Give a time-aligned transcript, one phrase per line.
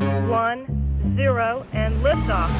[0.00, 0.66] One,
[1.16, 2.50] zero, and liftoff.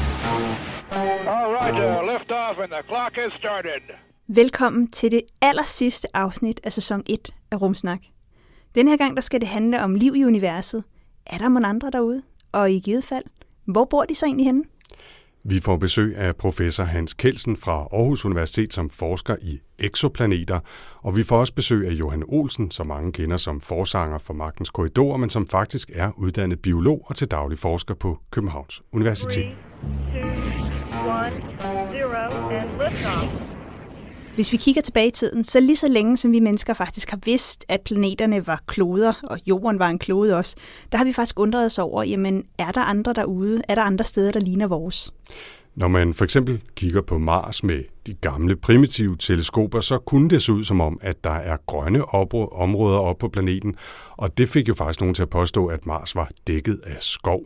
[0.91, 3.81] All right, uh, lift off and the clock has started.
[4.27, 7.99] Velkommen til det aller sidste afsnit af sæson 1 af Rumsnak.
[8.75, 10.83] Den her gang der skal det handle om liv i universet.
[11.25, 12.21] Er der mon andre derude?
[12.51, 13.23] Og i givet fald,
[13.65, 14.63] hvor bor de så egentlig henne?
[15.49, 20.59] Vi får besøg af professor Hans Kelsen fra Aarhus Universitet som forsker i eksoplaneter,
[21.01, 24.69] og vi får også besøg af Johan Olsen, som mange kender som forsanger for Magtens
[24.69, 29.31] Korridor, men som faktisk er uddannet biolog og til daglig forsker på Københavns Universitet.
[29.33, 30.25] Three,
[30.91, 33.56] two, one, zero, and.
[34.37, 37.19] Hvis vi kigger tilbage i tiden, så lige så længe som vi mennesker faktisk har
[37.25, 40.55] vidst, at planeterne var kloder, og jorden var en klode også,
[40.91, 43.61] der har vi faktisk undret os over, jamen er der andre derude?
[43.67, 45.13] Er der andre steder, der ligner vores?
[45.75, 50.41] Når man for eksempel kigger på Mars med de gamle primitive teleskoper, så kunne det
[50.41, 52.05] se ud som om, at der er grønne
[52.53, 53.75] områder op på planeten,
[54.17, 57.41] og det fik jo faktisk nogen til at påstå, at Mars var dækket af skov.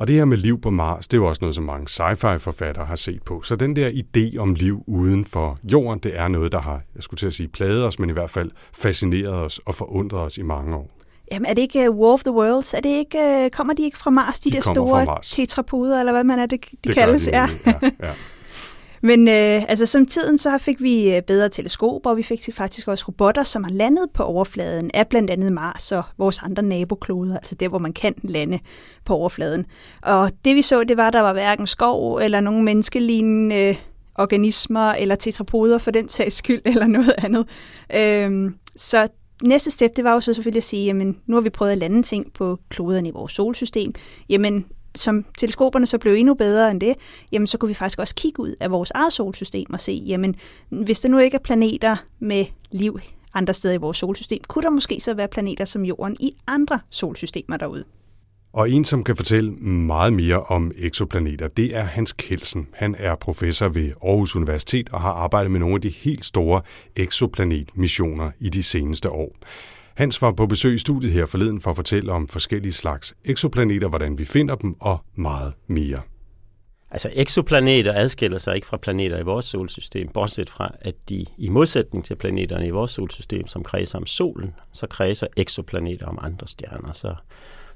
[0.00, 2.84] Og det her med liv på Mars, det er jo også noget, som mange sci-fi-forfattere
[2.84, 3.42] har set på.
[3.42, 7.02] Så den der idé om liv uden for jorden, det er noget, der har, jeg
[7.02, 10.38] skulle til at sige, plaget os, men i hvert fald fascineret os og forundret os
[10.38, 10.90] i mange år.
[11.32, 12.74] Jamen er det ikke uh, War of the Worlds?
[12.74, 16.12] Er det ikke, uh, kommer de ikke fra Mars, de, De der store tetrapoder, eller
[16.12, 17.24] hvad man er det, de det kaldes?
[17.24, 17.48] De, ja.
[17.66, 18.10] ja, ja.
[19.00, 22.88] Men øh, altså, som tiden så fik vi øh, bedre teleskoper, og vi fik faktisk
[22.88, 27.36] også robotter, som har landet på overfladen af blandt andet Mars og vores andre nabokloder,
[27.36, 28.58] altså der, hvor man kan lande
[29.04, 29.66] på overfladen.
[30.02, 33.76] Og det vi så, det var, at der var hverken skov eller nogen menneskelignende øh,
[34.14, 37.48] organismer eller tetrapoder for den sags skyld eller noget andet.
[37.94, 39.08] Øhm, så
[39.42, 41.78] næste step, det var jo så selvfølgelig at sige, jamen nu har vi prøvet at
[41.78, 43.94] lande ting på kloderne i vores solsystem.
[44.28, 44.64] Jamen
[44.94, 46.94] som teleskoperne så blev endnu bedre end det,
[47.32, 50.36] jamen så kunne vi faktisk også kigge ud af vores eget solsystem og se, jamen
[50.68, 53.00] hvis der nu ikke er planeter med liv
[53.34, 56.80] andre steder i vores solsystem, kunne der måske så være planeter som Jorden i andre
[56.90, 57.84] solsystemer derude.
[58.52, 62.68] Og en, som kan fortælle meget mere om eksoplaneter, det er Hans Kelsen.
[62.72, 66.62] Han er professor ved Aarhus Universitet og har arbejdet med nogle af de helt store
[66.96, 69.36] exoplanetmissioner i de seneste år.
[70.00, 73.88] Hans var på besøg i studiet her forleden for at fortælle om forskellige slags eksoplaneter,
[73.88, 76.00] hvordan vi finder dem og meget mere.
[76.90, 81.48] Altså eksoplaneter adskiller sig ikke fra planeter i vores solsystem, bortset fra, at de i
[81.48, 86.46] modsætning til planeterne i vores solsystem, som kredser om solen, så kredser eksoplaneter om andre
[86.46, 86.92] stjerner.
[86.92, 87.14] Så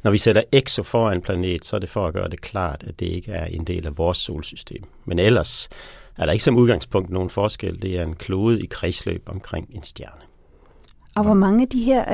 [0.03, 3.01] når vi sætter exo foran planet, så er det for at gøre det klart, at
[3.01, 4.85] det ikke er en del af vores solsystem.
[5.05, 5.69] Men ellers
[6.17, 7.83] er der ikke som udgangspunkt nogen forskel.
[7.83, 10.34] Det er en klode i kredsløb omkring en stjerne.
[11.17, 12.05] Og hvor mange af de her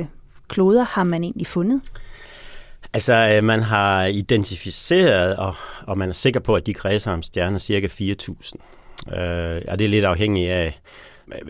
[0.00, 0.06] øh,
[0.48, 1.80] kloder har man egentlig fundet?
[2.92, 5.54] Altså, øh, man har identificeret, og,
[5.86, 9.16] og man er sikker på, at de kredser om stjerner cirka 4.000.
[9.18, 10.80] Øh, og det er lidt afhængigt af,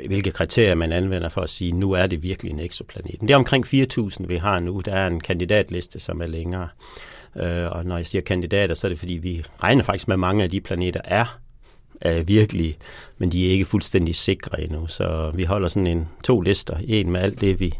[0.07, 3.17] hvilke kriterier man anvender for at sige, nu er det virkelig en exoplanet.
[3.21, 4.81] Men det er omkring 4.000, vi har nu.
[4.81, 6.69] Der er en kandidatliste, som er længere.
[7.37, 10.21] Øh, og når jeg siger kandidater, så er det fordi, vi regner faktisk med, at
[10.21, 11.39] mange af de planeter er
[12.01, 12.77] er virkelige,
[13.19, 14.87] men de er ikke fuldstændig sikre endnu.
[14.87, 16.77] Så vi holder sådan en to lister.
[16.85, 17.75] En med alt det, vi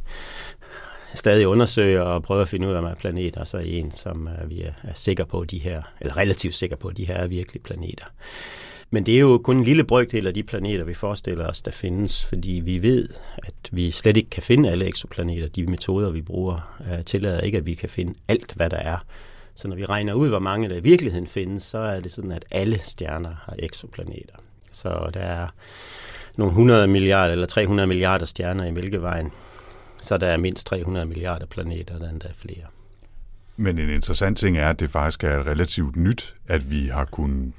[1.15, 4.29] stadig undersøger og prøver at finde ud af, om er planeter, og så en, som
[4.29, 7.27] øh, vi er, sikre på, de her, eller relativt sikre på, at de her er
[7.27, 8.05] virkelig planeter.
[8.91, 11.71] Men det er jo kun en lille brøkdel af de planeter, vi forestiller os, der
[11.71, 13.09] findes, fordi vi ved,
[13.43, 15.49] at vi slet ikke kan finde alle eksoplaneter.
[15.49, 18.99] De metoder, vi bruger, øh, tillader ikke, at vi kan finde alt, hvad der er.
[19.59, 22.33] Så når vi regner ud, hvor mange der i virkeligheden findes, så er det sådan,
[22.33, 24.35] at alle stjerner har eksoplaneter.
[24.73, 25.49] Så der er
[26.37, 29.31] nogle 100 milliarder eller 300 milliarder stjerner i Mælkevejen.
[30.03, 32.65] Så der er mindst 300 milliarder planeter, og der er flere.
[33.57, 37.53] Men en interessant ting er, at det faktisk er relativt nyt, at vi har kunnet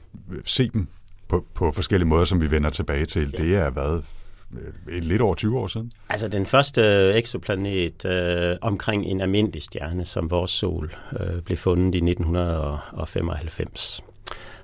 [0.45, 0.87] se dem
[1.27, 3.33] på, på forskellige måder, som vi vender tilbage til.
[3.37, 3.43] Ja.
[3.43, 4.05] Det er været et
[4.53, 5.91] Øh, lidt over 20 år siden.
[6.09, 11.95] Altså den første eksoplanet øh, omkring en almindelig stjerne, som vores sol, øh, blev fundet
[11.95, 14.03] i 1995.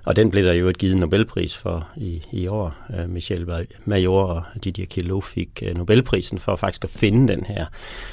[0.04, 2.74] Og den blev der jo et givet Nobelpris for i, i år.
[2.98, 7.66] Øh, Michel Major og Didier Queloz fik øh, Nobelprisen for faktisk at finde den her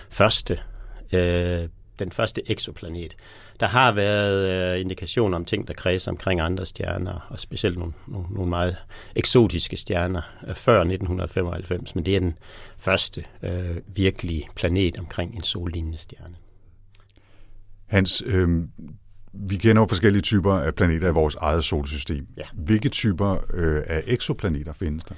[0.10, 0.60] første,
[1.14, 1.68] øh,
[2.00, 3.16] den første eksoplanet.
[3.60, 7.94] Der har været øh, indikationer om ting, der kredser omkring andre stjerner, og specielt nogle,
[8.08, 8.76] nogle, nogle meget
[9.16, 12.38] eksotiske stjerner øh, før 1995, men det er den
[12.78, 16.36] første øh, virkelige planet omkring en sollignende stjerne.
[17.86, 18.64] Hans, øh,
[19.34, 22.28] Vi kender jo forskellige typer af planeter i vores eget solsystem.
[22.38, 22.44] Ja.
[22.54, 25.16] Hvilke typer øh, af eksoplaneter findes der?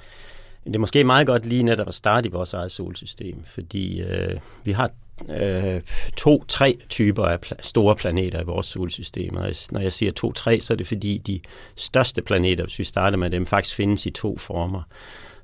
[0.64, 4.40] Det er måske meget godt lige netop at starte i vores eget solsystem, fordi øh,
[4.64, 4.90] vi har
[5.28, 5.80] øh,
[6.16, 9.36] to-tre typer af pla- store planeter i vores solsystem.
[9.36, 11.40] Og når jeg siger to-tre, så er det fordi de
[11.76, 14.82] største planeter, hvis vi starter med dem, faktisk findes i to former.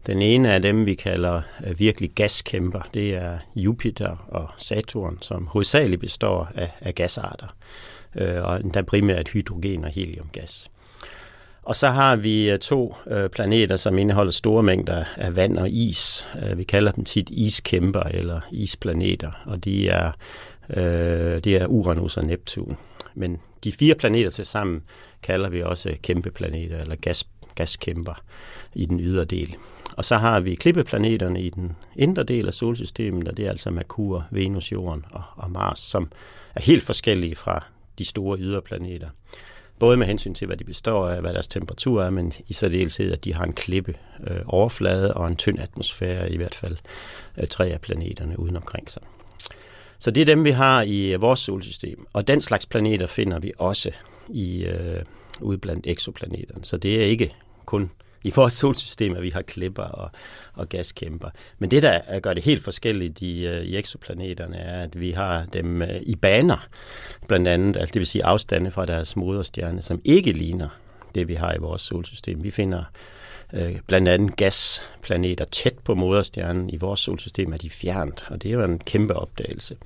[0.07, 5.47] Den ene af dem, vi kalder øh, virkelig gaskæmper, det er Jupiter og Saturn, som
[5.47, 7.57] hovedsageligt består af, af gasarter,
[8.17, 10.71] øh, og endda primært hydrogen og heliumgas.
[11.63, 15.71] Og så har vi øh, to øh, planeter, som indeholder store mængder af vand og
[15.71, 16.27] is.
[16.43, 20.13] Øh, vi kalder dem tit iskæmper eller isplaneter, og de er,
[20.71, 22.77] øh, de er Uranus og Neptun.
[23.15, 24.83] Men de fire planeter til sammen
[25.23, 28.23] kalder vi også kæmpeplaneter eller gas, gaskæmper
[28.75, 29.55] i den ydre del.
[29.97, 33.71] Og så har vi klippeplaneterne i den indre del af solsystemet, og det er altså
[33.71, 36.13] Merkur, Venus, Jorden og, og Mars, som
[36.55, 37.65] er helt forskellige fra
[37.99, 39.09] de store ydre planeter.
[39.83, 43.13] Både med hensyn til, hvad de består af, hvad deres temperatur er, men i særdeleshed,
[43.13, 43.95] at de har en klippe
[44.27, 46.77] øh, overflade og en tynd atmosfære, i hvert fald
[47.39, 49.03] øh, tre af planeterne uden omkring sig.
[49.99, 52.07] Så det er dem, vi har i øh, vores solsystem.
[52.13, 53.91] Og den slags planeter finder vi også
[54.29, 55.03] i, øh,
[55.41, 56.65] ude blandt exoplaneterne.
[56.65, 57.35] Så det er ikke
[57.65, 57.91] kun
[58.25, 60.11] i vores solsystem, at vi har klipper og,
[60.55, 61.31] og gaskæmper.
[61.59, 65.45] Men det, der gør det helt forskelligt i, øh, i exoplaneterne, er, at vi har
[65.45, 66.67] dem øh, i baner,
[67.29, 70.69] blandt andet, altså det vil sige afstande fra deres moderstjerne, som ikke ligner
[71.15, 72.45] det, vi har i vores solsystem.
[72.45, 72.85] Vi finder
[73.53, 76.71] øh, blandt andet gasplaneter tæt på moderstjernen.
[76.71, 79.77] I vores solsystem er de fjernt, og det er jo en kæmpe opdagelse.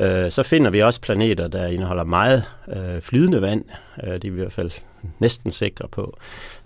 [0.00, 3.64] Øh, så finder vi også planeter, der indeholder meget øh, flydende vand.
[4.04, 4.70] Øh, det er vi i hvert fald
[5.18, 6.18] næsten sikre på.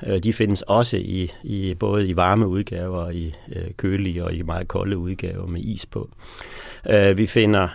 [0.07, 4.35] Øh, de findes også i, i både i varme udgaver, og i øh, kølige og
[4.35, 6.11] i meget kolde udgaver med is på.
[6.91, 7.69] Øh, vi finder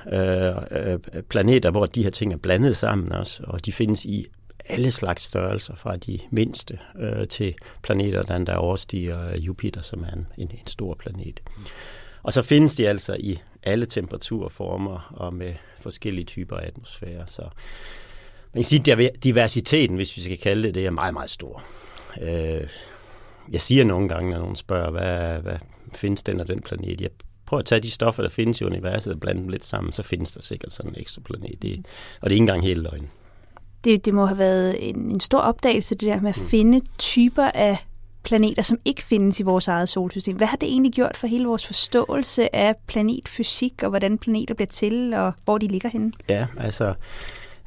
[0.71, 4.25] øh, øh, planeter, hvor de her ting er blandet sammen også, og de findes i
[4.69, 10.13] alle slags størrelser, fra de mindste øh, til planeter, der overstiger øh, Jupiter, som er
[10.13, 11.39] en, en, en stor planet.
[12.23, 17.23] Og så findes de altså i alle temperaturformer og med forskellige typer af atmosfære.
[17.27, 17.41] Så
[18.53, 21.63] man kan sige, at diversiteten, hvis vi skal kalde det det, er meget, meget stor.
[22.21, 22.67] Øh,
[23.51, 25.59] jeg siger nogle gange, når nogen spørger, hvad, hvad
[25.93, 27.01] findes den og den planet?
[27.01, 27.09] Jeg
[27.45, 30.03] prøver at tage de stoffer, der findes i universet og blande dem lidt sammen, så
[30.03, 31.61] findes der sikkert sådan en ekstra planet.
[31.61, 31.85] Det,
[32.21, 33.09] og det er ikke engang helt løgn.
[33.83, 37.51] Det, det må have været en, en stor opdagelse, det der med at finde typer
[37.53, 37.77] af
[38.29, 40.35] planeter, som ikke findes i vores eget solsystem.
[40.35, 44.67] Hvad har det egentlig gjort for hele vores forståelse af planetfysik, og hvordan planeter bliver
[44.67, 46.11] til, og hvor de ligger henne?
[46.29, 46.93] Ja, altså,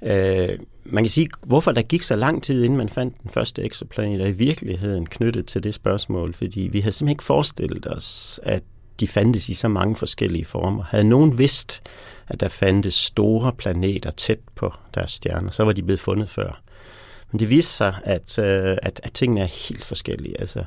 [0.03, 3.64] øh, man kan sige, hvorfor der gik så lang tid, inden man fandt den første
[3.64, 8.41] exoplanet, er i virkeligheden knyttet til det spørgsmål, fordi vi havde simpelthen ikke forestillet os,
[8.43, 8.62] at
[9.00, 10.82] de fandtes i så mange forskellige former.
[10.82, 11.82] Havde nogen vidst,
[12.29, 16.62] at der fandtes store planeter tæt på deres stjerner, så var de blevet fundet før.
[17.32, 20.40] Men det viste sig, at, øh, at, at tingene er helt forskellige.
[20.40, 20.64] Altså,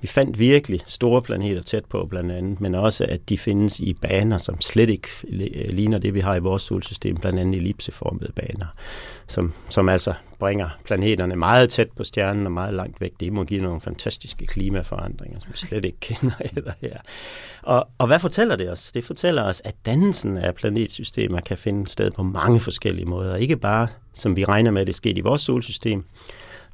[0.00, 3.94] vi fandt virkelig store planeter tæt på blandt andet, men også at de findes i
[3.94, 8.32] baner, som slet ikke øh, ligner det, vi har i vores solsystem, blandt andet ellipseformede
[8.32, 8.66] baner,
[9.28, 13.12] som, som altså bringer planeterne meget tæt på stjernen og meget langt væk.
[13.20, 16.96] Det må give nogle fantastiske klimaforandringer, som vi slet ikke kender eller her.
[17.62, 18.92] Og, og hvad fortæller det os?
[18.92, 23.36] Det fortæller os, at dannelsen af planetsystemer kan finde sted på mange forskellige måder.
[23.36, 26.04] Ikke bare, som vi regner med, at det skete i vores solsystem,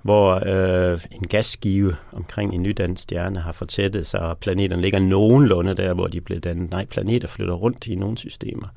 [0.02, 5.74] hvor øh, en gasskive omkring en nydannet stjerne har fortættet sig, og planeterne ligger nogenlunde
[5.74, 6.70] der, hvor de blev dannet.
[6.70, 8.68] Nej, planeter flytter rundt i nogle systemer.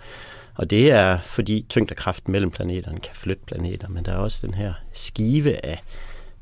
[0.56, 4.54] Og det er, fordi tyngdekraften mellem planeterne kan flytte planeter, men der er også den
[4.54, 5.82] her skive af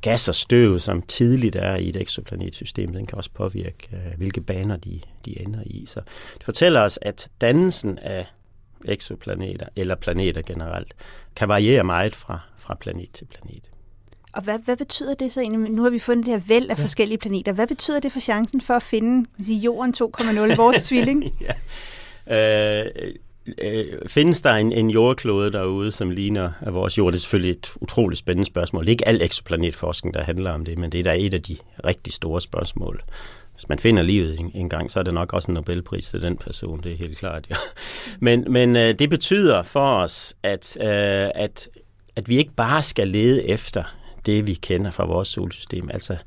[0.02, 2.94] gas og støv, som tidligt er i et exoplanetsystem.
[2.94, 5.86] Den kan også påvirke, øh, hvilke baner de, de ender i.
[5.86, 6.02] Så
[6.34, 8.26] det fortæller os, at dannelsen af
[8.86, 10.94] exoplaneter, eller planeter generelt,
[11.36, 13.70] kan variere meget fra, fra planet til planet.
[14.34, 15.72] Og hvad, hvad betyder det så egentlig?
[15.72, 16.84] Nu har vi fundet det her væld af ja.
[16.84, 17.52] forskellige planeter.
[17.52, 21.24] Hvad betyder det for chancen for at finde sige, jorden 2,0, vores tvilling?
[22.28, 22.84] ja.
[22.86, 23.16] øh,
[23.58, 27.14] øh, findes der en, en jordklode derude, som ligner af vores jord?
[27.14, 28.84] Det er selvfølgelig et utroligt spændende spørgsmål.
[28.84, 31.42] Det er ikke al eksoplanetforskning, der handler om det, men det er da et af
[31.42, 33.04] de rigtig store spørgsmål.
[33.56, 36.22] Hvis man finder livet en, en gang, så er det nok også en Nobelpris til
[36.22, 37.48] den person, det er helt klart.
[37.50, 37.56] Ja.
[38.20, 41.70] Men, men øh, det betyder for os, at, øh, at,
[42.16, 43.84] at vi ikke bare skal lede efter
[44.26, 45.90] det, vi kender fra vores solsystem.
[45.94, 46.18] Altså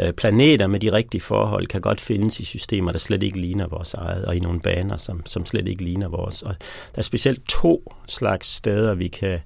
[0.00, 3.66] Øh, planeter med de rigtige forhold kan godt findes i systemer, der slet ikke ligner
[3.66, 6.42] vores eget, og i nogle baner, som, som slet ikke ligner vores.
[6.42, 6.54] Og
[6.94, 9.38] der er specielt to slags steder, vi kan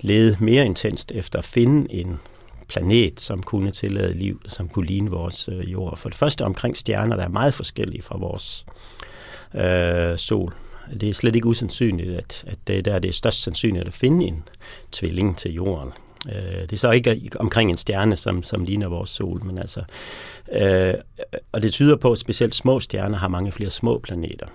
[0.00, 2.18] lede mere intenst efter at finde en
[2.68, 5.96] planet, som kunne tillade liv, som kunne ligne vores øh, jord.
[5.98, 8.66] For det første omkring stjerner, der er meget forskellige fra vores
[9.54, 10.54] øh, sol.
[11.00, 13.94] Det er slet ikke usandsynligt, at, at det er der det er størst sandsynligt at
[13.94, 14.48] finde en
[14.92, 15.92] tvilling til jorden.
[16.32, 19.82] Øh, det er så ikke omkring en stjerne, som, som ligner vores sol, men altså...
[20.52, 20.94] Øh,
[21.52, 24.46] og det tyder på, at specielt små stjerner har mange flere små planeter.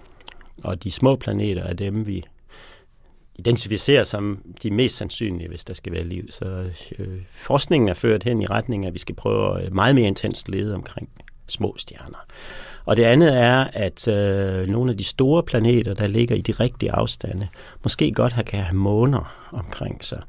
[0.63, 2.23] Og de små planeter er dem, vi
[3.35, 6.31] identificerer som de mest sandsynlige, hvis der skal være liv.
[6.31, 9.95] Så øh, forskningen er ført hen i retning af, at vi skal prøve øh, meget
[9.95, 11.09] mere intenst lede omkring
[11.47, 12.25] små stjerner.
[12.85, 16.51] Og det andet er, at øh, nogle af de store planeter, der ligger i de
[16.51, 17.47] rigtige afstande,
[17.83, 20.21] måske godt kan have måner omkring sig.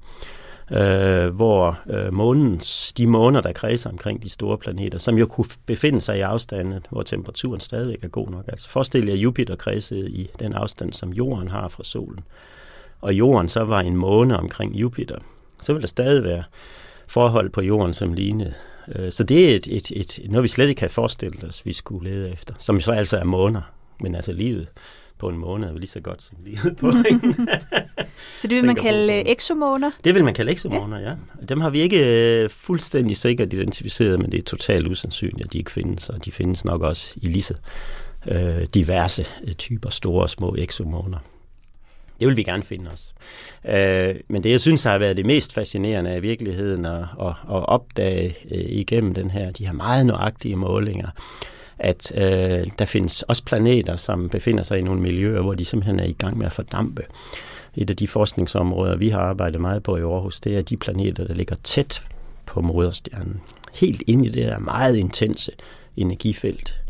[0.72, 5.46] Øh, hvor øh, månens, de måner, der kredser omkring de store planeter, som jo kunne
[5.66, 8.44] befinde sig i afstanden, hvor temperaturen stadigvæk er god nok.
[8.48, 12.20] Altså forestil jer Jupiter kredsede i den afstand, som jorden har fra solen.
[13.00, 15.18] Og jorden så var en måne omkring Jupiter.
[15.60, 16.44] Så vil der stadig være
[17.06, 18.54] forhold på jorden, som lignede
[18.88, 21.72] Øh, så det er et, et, et, noget, vi slet ikke kan forestille os, vi
[21.72, 22.54] skulle lede efter.
[22.58, 23.72] Som så altså er måneder.
[24.00, 24.68] Men altså livet
[25.22, 27.48] på en måned er jo lige så godt som livet på en.
[28.40, 29.90] så det vil man kalde øh, exomåner?
[30.04, 31.08] Det vil man kalde exomåner, ja.
[31.08, 31.14] ja.
[31.48, 31.98] Dem har vi ikke
[32.42, 36.32] øh, fuldstændig sikkert identificeret, men det er totalt usandsynligt, at de ikke findes, og de
[36.32, 37.54] findes nok også i lige så
[38.26, 39.26] øh, diverse
[39.58, 41.18] typer store og små exomåner.
[42.20, 43.14] Det vil vi gerne finde os.
[43.68, 47.68] Øh, men det, jeg synes har været det mest fascinerende af virkeligheden at, at, at
[47.68, 51.08] opdage øh, igennem den her, de her meget nøjagtige målinger,
[51.82, 56.00] at øh, der findes også planeter, som befinder sig i nogle miljøer, hvor de simpelthen
[56.00, 57.02] er i gang med at fordampe.
[57.76, 61.24] Et af de forskningsområder, vi har arbejdet meget på i Aarhus, det er de planeter,
[61.24, 62.02] der ligger tæt
[62.46, 63.40] på moderstjernen.
[63.72, 65.52] Helt ind i det der meget intense
[65.96, 66.80] energifelt,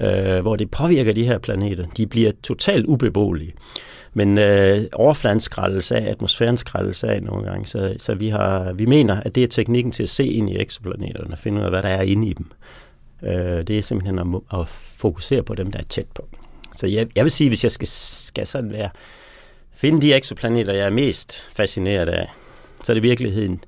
[0.00, 1.86] øh, hvor det påvirker de her planeter.
[1.96, 3.52] De bliver totalt ubeboelige.
[4.14, 8.86] Men øh, overfladen skrælles af, atmosfæren skrælles af nogle gange, så, så vi, har, vi
[8.86, 11.70] mener, at det er teknikken til at se ind i eksoplaneterne og finde ud af,
[11.70, 12.46] hvad der er inde i dem.
[13.22, 16.28] Øh, det er simpelthen at, at fokusere på dem, der er tæt på.
[16.76, 18.90] Så jeg, jeg vil sige, hvis jeg skal, skal sådan være,
[19.72, 22.26] finde de eksoplaneter, jeg er mest fascineret af,
[22.84, 23.64] så er det i virkeligheden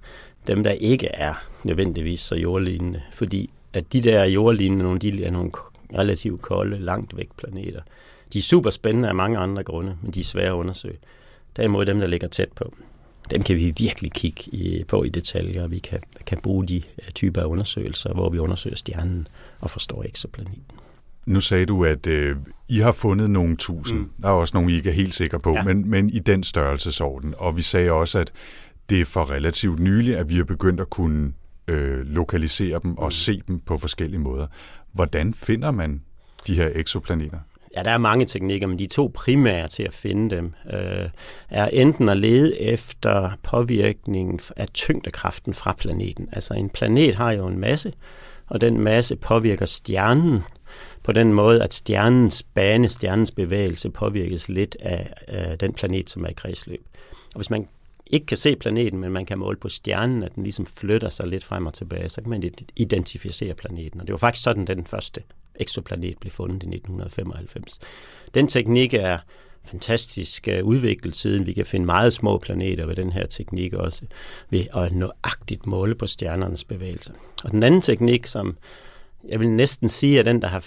[0.46, 5.30] dem, der ikke er nødvendigvis så jordlignende, fordi at de der jordlignende, nogle, de er
[5.30, 5.50] nogle
[5.98, 7.80] relativt kolde, langt væk planeter.
[8.32, 10.98] De er super spændende af mange andre grunde, men de er svære at undersøge.
[11.56, 12.74] Derimod dem, der ligger tæt på,
[13.30, 15.66] dem kan vi virkelig kigge i, på i detaljer.
[15.66, 19.28] Vi kan, kan bruge de uh, typer af undersøgelser, hvor vi undersøger stjernen
[19.60, 20.62] og forstår exoplaneten.
[21.26, 22.36] Nu sagde du, at øh,
[22.68, 24.00] I har fundet nogle tusind.
[24.00, 24.10] Mm.
[24.22, 25.62] Der er også nogle, I ikke er helt sikre på, ja.
[25.62, 27.34] men, men i den størrelsesorden.
[27.38, 28.32] Og vi sagde også, at
[28.90, 31.32] det er for relativt nyligt, at vi har begyndt at kunne
[31.68, 33.10] øh, lokalisere dem og mm.
[33.10, 34.46] se dem på forskellige måder.
[34.92, 36.02] Hvordan finder man
[36.46, 37.38] de her exoplaneter?
[37.76, 41.08] Ja, der er mange teknikker, men de to primære til at finde dem øh,
[41.50, 46.28] er enten at lede efter påvirkningen af tyngdekraften fra planeten.
[46.32, 47.92] Altså en planet har jo en masse,
[48.46, 50.40] og den masse påvirker stjernen
[51.02, 56.24] på den måde, at stjernens bane, stjernens bevægelse påvirkes lidt af, øh, den planet, som
[56.24, 56.86] er i kredsløb.
[57.34, 57.66] Og hvis man
[58.06, 61.26] ikke kan se planeten, men man kan måle på stjernen, at den ligesom flytter sig
[61.26, 64.00] lidt frem og tilbage, så kan man identificere planeten.
[64.00, 65.22] Og det var faktisk sådan, den første
[65.54, 67.78] eksoplanet blev fundet i 1995.
[68.34, 69.18] Den teknik er
[69.64, 71.46] fantastisk øh, udviklet siden.
[71.46, 74.02] Vi kan finde meget små planeter ved den her teknik også,
[74.50, 77.12] ved at nøjagtigt måle på stjernernes bevægelser.
[77.44, 78.56] Og den anden teknik, som
[79.28, 80.60] jeg vil næsten sige er den, der har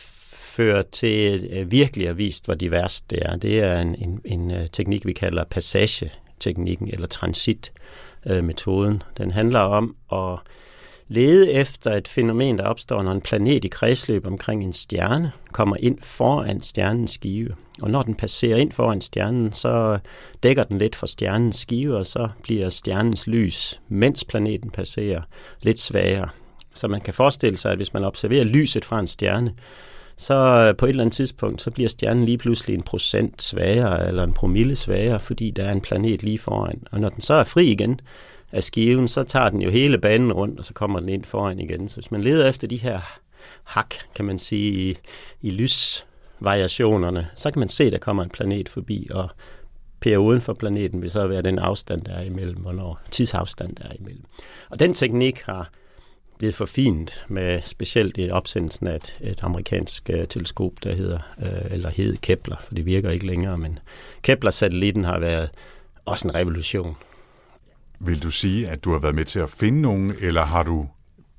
[0.55, 4.51] ført til øh, virkelig at vist, hvor diverst det er, det er en, en, en
[4.51, 9.03] øh, teknik, vi kalder passageteknikken eller transitmetoden.
[9.17, 10.39] Den handler om at
[11.07, 15.75] lede efter et fænomen, der opstår, når en planet i kredsløb omkring en stjerne kommer
[15.79, 17.55] ind foran stjernens skive.
[17.81, 19.99] Og når den passerer ind foran stjernen, så
[20.43, 25.21] dækker den lidt for stjernens skive, og så bliver stjernens lys, mens planeten passerer,
[25.61, 26.29] lidt svagere.
[26.75, 29.53] Så man kan forestille sig, at hvis man observerer lyset fra en stjerne,
[30.17, 34.07] så øh, på et eller andet tidspunkt, så bliver stjernen lige pludselig en procent svagere,
[34.07, 36.83] eller en promille svagere, fordi der er en planet lige foran.
[36.91, 37.99] Og når den så er fri igen,
[38.55, 41.59] af skiven, så tager den jo hele banen rundt, og så kommer den ind foran
[41.59, 41.89] igen.
[41.89, 42.99] Så hvis man leder efter de her
[43.63, 44.97] hak, kan man sige, i,
[45.41, 49.29] i lysvariationerne, så kan man se, at der kommer en planet forbi, og
[49.99, 53.93] perioden for planeten vil så være den afstand, der er imellem, hvornår tidsafstand, der er
[53.99, 54.23] imellem.
[54.69, 55.69] Og den teknik har
[56.37, 61.71] blevet forfint med specielt i opsendelsen af et, et amerikansk uh, teleskop, der hedder, uh,
[61.71, 63.79] eller hed Kepler, for det virker ikke længere, men
[64.21, 65.49] Kepler-satellitten har været
[66.05, 66.95] også en revolution
[67.99, 70.87] vil du sige, at du har været med til at finde nogen, eller har du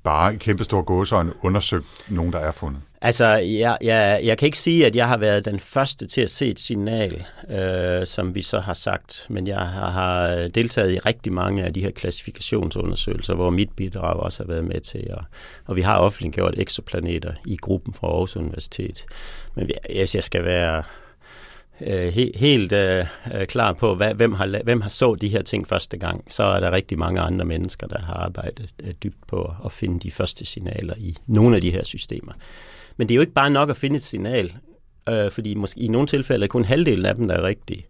[0.03, 2.81] bare i kæmpe stor gåsøjne undersøgt nogen, der er fundet?
[3.01, 6.29] Altså, jeg, jeg, jeg kan ikke sige, at jeg har været den første til at
[6.29, 10.99] se et signal, øh, som vi så har sagt, men jeg har, har deltaget i
[10.99, 15.23] rigtig mange af de her klassifikationsundersøgelser, hvor mit bidrag også har været med til, og,
[15.65, 19.05] og vi har offentliggjort eksoplaneter i gruppen fra Aarhus Universitet.
[19.55, 20.83] Men hvis jeg skal være
[21.81, 25.41] øh, he, helt øh, øh, klar på, hvad, hvem, har, hvem har så de her
[25.41, 29.27] ting første gang, så er der rigtig mange andre mennesker, der har arbejdet øh, dybt
[29.27, 32.33] på at finde de første signaler i nogle af de her systemer.
[32.97, 34.53] Men det er jo ikke bare nok at finde et signal,
[35.09, 37.85] øh, fordi måske i nogle tilfælde er kun halvdelen af dem, der er rigtige,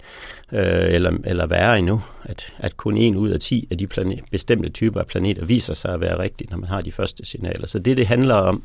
[0.51, 4.23] øh, eller, eller værre endnu, at, at kun en ud af 10 af de planet,
[4.31, 7.67] bestemte typer af planeter viser sig at være rigtige, når man har de første signaler.
[7.67, 8.63] Så det, det handler om,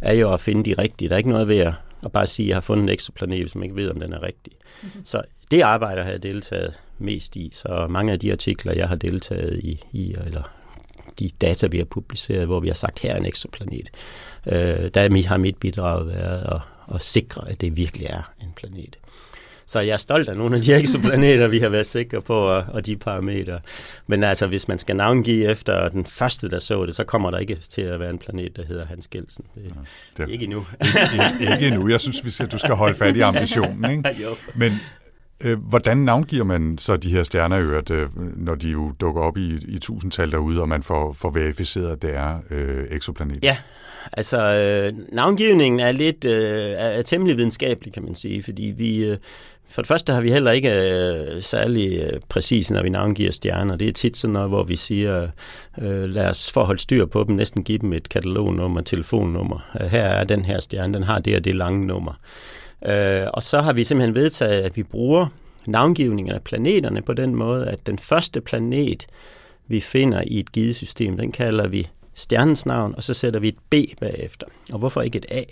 [0.00, 1.08] er jo at finde de rigtige.
[1.08, 1.72] Der er ikke noget ved at,
[2.04, 4.12] at bare sige, at jeg har fundet en eksoplanet, hvis man ikke ved, om den
[4.12, 4.52] er rigtig.
[4.82, 5.04] Mm-hmm.
[5.04, 8.96] Så det arbejde har jeg deltaget mest i, så mange af de artikler, jeg har
[8.96, 10.42] deltaget i, i eller
[11.18, 13.90] de data, vi har publiceret, hvor vi har sagt, her er en eksoplanet,
[14.46, 18.98] øh, der har mit bidrag været at, at sikre, at det virkelig er en planet.
[19.70, 22.64] Så jeg er stolt af nogle af de eksoplaneter, vi har været sikre på, og,
[22.68, 23.60] og de parametre.
[24.06, 27.38] Men altså, hvis man skal navngive efter den første, der så det, så kommer der
[27.38, 29.44] ikke til at være en planet, der hedder Hans Gelsen.
[29.54, 29.70] Det, ja,
[30.16, 30.66] det er ikke endnu.
[31.40, 31.88] ikke, ikke endnu.
[31.88, 33.90] Jeg synes, vi skal, du skal holde fat i ambitionen.
[33.90, 34.16] Ikke?
[34.24, 34.36] jo.
[34.54, 34.72] Men
[35.44, 39.36] øh, hvordan navngiver man så de her stjerner øvrigt, øh, når de jo dukker op
[39.36, 43.40] i, i tusindtal derude, og man får, får verificeret, at det er øh, eksoplaneter?
[43.42, 43.56] Ja,
[44.12, 49.04] altså øh, navngivningen er lidt øh, er temmelig videnskabelig, kan man sige, fordi vi...
[49.04, 49.16] Øh,
[49.70, 53.76] for det første har vi heller ikke øh, særlig øh, præcis, når vi navngiver stjerner.
[53.76, 55.28] Det er tit sådan noget, hvor vi siger,
[55.80, 59.70] øh, lad os forholde styr på dem, næsten give dem et katalognummer, telefonnummer.
[59.80, 62.12] Øh, her er den her stjerne, den har det og det lange nummer.
[62.86, 65.26] Øh, og så har vi simpelthen vedtaget, at vi bruger
[65.66, 69.06] navngivningen af planeterne på den måde, at den første planet,
[69.68, 73.48] vi finder i et givet system, den kalder vi stjernens navn, og så sætter vi
[73.48, 74.46] et B bagefter.
[74.72, 75.42] Og hvorfor ikke et A?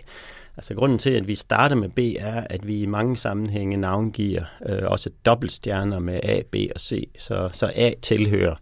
[0.59, 4.45] Altså grunden til, at vi starter med B, er, at vi i mange sammenhænge navngiver
[4.67, 7.09] øh, også dobbeltstjerner med A, B og C.
[7.19, 8.55] Så, så A tilhører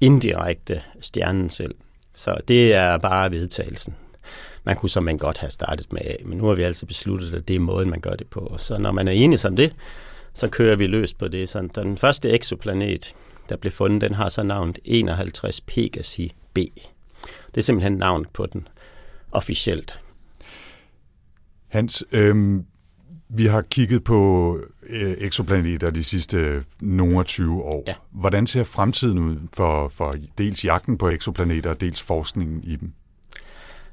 [0.00, 1.74] indirekte stjernen selv.
[2.14, 3.94] Så det er bare vedtagelsen.
[4.64, 7.34] Man kunne som man godt have startet med A, men nu har vi altså besluttet,
[7.34, 8.54] at det er måden, man gør det på.
[8.58, 9.74] Så når man er enig som det,
[10.34, 11.48] så kører vi løs på det.
[11.48, 13.14] Så den første exoplanet,
[13.48, 16.58] der blev fundet, den har så navnet 51 Pegasi B.
[17.46, 18.68] Det er simpelthen navnet på den
[19.32, 20.00] officielt.
[21.70, 22.64] Hans, øhm,
[23.28, 27.84] vi har kigget på øh, eksoplaneter de sidste nogle 20 år.
[27.86, 27.94] Ja.
[28.10, 32.92] Hvordan ser fremtiden ud for, for dels jagten på eksoplaneter og dels forskningen i dem?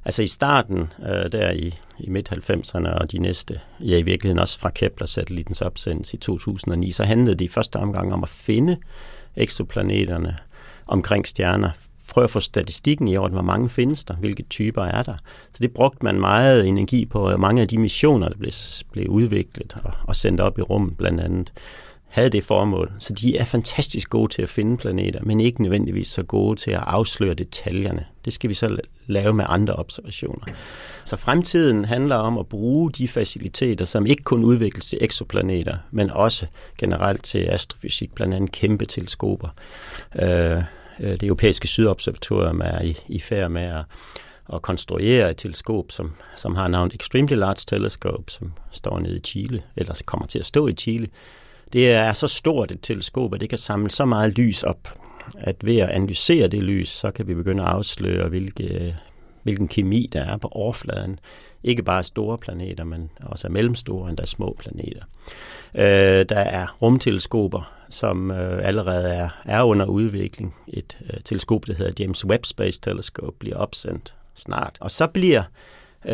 [0.06, 4.60] Altså i starten, øh, der i, i midt-90'erne og de næste, ja i virkeligheden også
[4.60, 8.78] fra Kepler-satellitens opsendelse i 2009, så handlede det i første omgang om at finde
[9.36, 10.38] eksoplaneterne
[10.88, 11.72] omkring stjerner,
[12.18, 15.16] prøve at få statistikken i orden, hvor mange findes der, hvilke typer er der.
[15.54, 18.52] Så det brugte man meget energi på, mange af de missioner, der blev,
[18.92, 21.54] blev udviklet og, og sendt op i rummet blandt andet,
[22.08, 22.92] havde det formål.
[23.00, 26.72] Så de er fantastisk gode til at finde planeter, men ikke nødvendigvis så gode til
[26.72, 28.06] at afsløre detaljerne.
[28.26, 28.78] Det skal vi så
[29.08, 30.46] lave med andre observationer.
[31.04, 36.10] Så fremtiden handler om at bruge de faciliteter, som ikke kun udvikles til eksoplaneter, men
[36.10, 36.46] også
[36.78, 39.48] generelt til astrofysik, blandt andet kæmpe teleskoper.
[40.22, 40.64] Øh,
[41.00, 43.84] Øh, det europæiske sydobservatorium er i, i færd med at,
[44.54, 49.20] at konstruere et teleskop, som, som har navnet Extremely Large Telescope, som står nede i
[49.20, 51.08] Chile, eller kommer til at stå i Chile.
[51.74, 54.94] Det er så stort et teleskop, at det kan samle så meget lys op,
[55.38, 58.96] at ved at analysere det lys, så kan vi begynde at afsløre, hvilke,
[59.44, 61.20] hvilken kemi der er på overfladen.
[61.68, 65.02] Ikke bare store planeter, men også mellemstore, endda små planeter.
[65.76, 70.56] Øh, der er rumteleskoper, som øh, allerede er, er under udvikling.
[70.68, 74.78] Et øh, teleskop, der hedder James Webb Space Telescope, bliver opsendt snart.
[74.80, 75.44] Og så bliver
[76.06, 76.14] øh,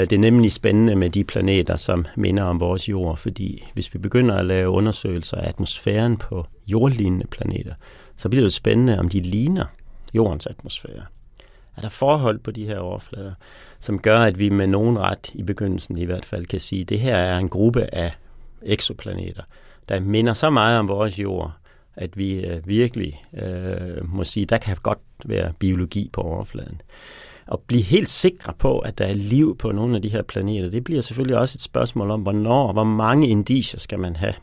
[0.00, 3.98] det er nemlig spændende med de planeter, som minder om vores jord, fordi hvis vi
[3.98, 7.74] begynder at lave undersøgelser af atmosfæren på jordlignende planeter,
[8.16, 9.64] så bliver det spændende, om de ligner
[10.14, 11.02] jordens atmosfære.
[11.76, 13.32] Er der forhold på de her overflader,
[13.80, 16.88] som gør, at vi med nogen ret, i begyndelsen i hvert fald, kan sige, at
[16.88, 18.12] det her er en gruppe af
[18.62, 19.42] eksoplaneter,
[19.88, 21.52] der minder så meget om vores jord,
[21.96, 26.80] at vi øh, virkelig øh, må sige, der kan godt være biologi på overfladen.
[27.46, 30.70] Og blive helt sikre på, at der er liv på nogle af de her planeter,
[30.70, 34.34] det bliver selvfølgelig også et spørgsmål om, hvornår, hvor mange indicier skal man have.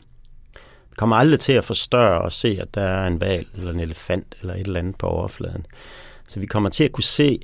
[0.90, 3.80] Vi kommer aldrig til at forstørre og se, at der er en val eller en
[3.80, 5.66] elefant eller et eller andet på overfladen.
[6.28, 7.38] Så vi kommer til at kunne se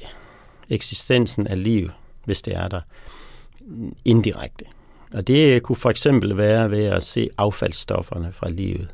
[0.70, 1.90] eksistensen af liv,
[2.24, 2.80] hvis det er der,
[4.04, 4.64] indirekte.
[5.12, 8.88] Og det kunne for eksempel være ved at se affaldsstofferne fra livet.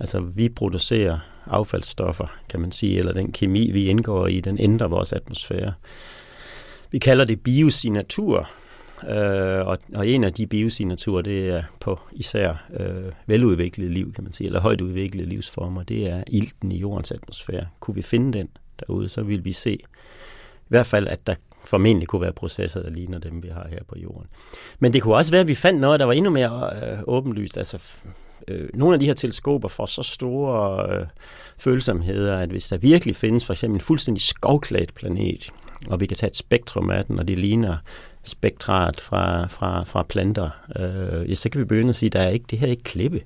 [0.00, 4.88] Altså vi producerer affaldsstoffer, kan man sige, eller den kemi, vi indgår i, den ændrer
[4.88, 5.72] vores atmosfære.
[6.90, 8.50] Vi kalder det biosignatur,
[9.08, 14.24] øh, og, og en af de biosignaturer, det er på især øh, veludviklet liv, kan
[14.24, 17.66] man sige, eller højt udviklede livsformer, det er ilten i jordens atmosfære.
[17.80, 18.48] Kunne vi finde den
[18.86, 19.78] derude, så vil vi se
[20.72, 23.78] i hvert fald, at der formentlig kunne være processer, der ligner dem, vi har her
[23.88, 24.26] på jorden.
[24.78, 27.58] Men det kunne også være, at vi fandt noget, der var endnu mere øh, åbenlyst.
[27.58, 27.82] Altså,
[28.48, 31.06] øh, nogle af de her teleskoper får så store øh,
[31.58, 35.50] følsomheder, at hvis der virkelig findes for eksempel en fuldstændig skovklædt planet,
[35.86, 37.76] og vi kan tage et spektrum af den, og det ligner
[38.24, 42.20] spektrat fra, fra, fra planter, øh, ja, så kan vi begynde at sige, at der
[42.20, 43.20] er ikke, det her er ikke klippe.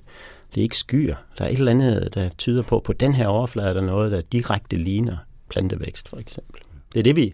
[0.55, 1.15] Det er ikke skyer.
[1.37, 4.11] Der er et eller andet, der tyder på, på den her overflade er der noget,
[4.11, 5.17] der direkte ligner
[5.49, 6.61] plantevækst, for eksempel.
[6.93, 7.33] Det er det, vi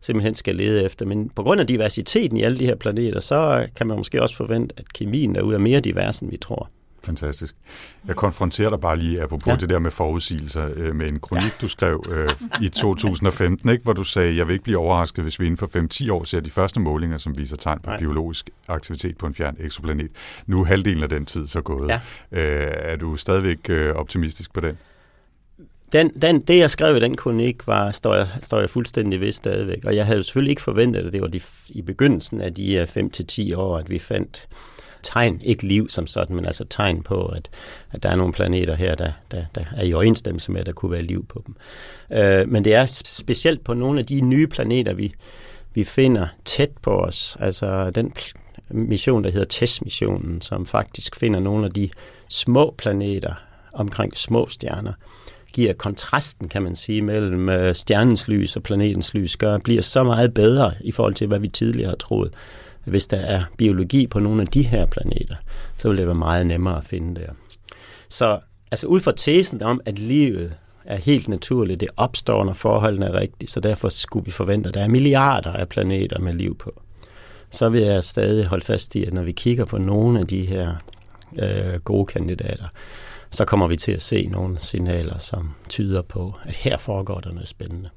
[0.00, 1.06] simpelthen skal lede efter.
[1.06, 4.36] Men på grund af diversiteten i alle de her planeter, så kan man måske også
[4.36, 6.70] forvente, at kemien derude er mere divers, end vi tror.
[7.04, 7.56] Fantastisk.
[8.06, 9.56] Jeg konfronterer dig bare lige, apropos ja.
[9.56, 12.30] det der med forudsigelser, øh, med en kronik, du skrev øh,
[12.62, 16.06] i 2015, ikke, hvor du sagde, jeg vil ikke blive overrasket, hvis vi inden for
[16.06, 17.98] 5-10 år ser de første målinger, som viser tegn på Nej.
[17.98, 20.10] biologisk aktivitet på en fjern eksoplanet.
[20.46, 21.88] Nu er halvdelen af den tid så gået.
[21.88, 22.00] Ja.
[22.32, 24.78] Øh, er du stadigvæk øh, optimistisk på den?
[25.92, 29.32] Den, den, det, jeg skrev i den kronik, var, står, jeg, står jeg fuldstændig ved
[29.32, 29.84] stadigvæk.
[29.84, 33.56] Og jeg havde selvfølgelig ikke forventet, at det var de, i begyndelsen af de 5-10
[33.56, 34.48] år, at vi fandt
[35.02, 37.50] tegn, ikke liv som sådan, men altså tegn på, at,
[37.92, 40.72] at der er nogle planeter her, der, der, der er i overensstemmelse med, at der
[40.72, 41.56] kunne være liv på dem.
[42.18, 45.14] Øh, men det er specielt på nogle af de nye planeter, vi,
[45.74, 47.36] vi finder tæt på os.
[47.40, 48.12] Altså den
[48.68, 51.90] mission, der hedder TESS-missionen, som faktisk finder nogle af de
[52.28, 53.34] små planeter
[53.72, 54.92] omkring små stjerner,
[55.52, 60.04] giver kontrasten, kan man sige, mellem øh, stjernens lys og planetens lys, gør, bliver så
[60.04, 62.30] meget bedre i forhold til, hvad vi tidligere har troet
[62.84, 65.36] hvis der er biologi på nogle af de her planeter,
[65.76, 67.32] så vil det være meget nemmere at finde der.
[68.08, 73.06] Så altså ud fra tesen om, at livet er helt naturligt, det opstår, når forholdene
[73.06, 76.58] er rigtige, så derfor skulle vi forvente, at der er milliarder af planeter med liv
[76.58, 76.82] på.
[77.50, 80.46] Så vil jeg stadig holde fast i, at når vi kigger på nogle af de
[80.46, 80.74] her
[81.38, 82.66] øh, gode kandidater,
[83.32, 87.32] så kommer vi til at se nogle signaler, som tyder på, at her foregår der
[87.32, 87.90] noget spændende.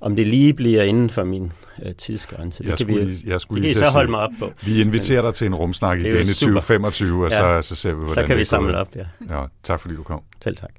[0.00, 3.40] Om det lige bliver inden for min øh, tidsgrænse, det jeg kan vi lige, jeg
[3.40, 4.52] skulle det kan lige så holde mig op på.
[4.64, 7.62] Vi inviterer dig til en rumsnak igen i 2025, og ja.
[7.62, 9.04] så, så ser vi, hvordan Så kan vi samle op, ja.
[9.30, 9.44] ja.
[9.62, 10.20] Tak fordi du kom.
[10.42, 10.70] Selv tak.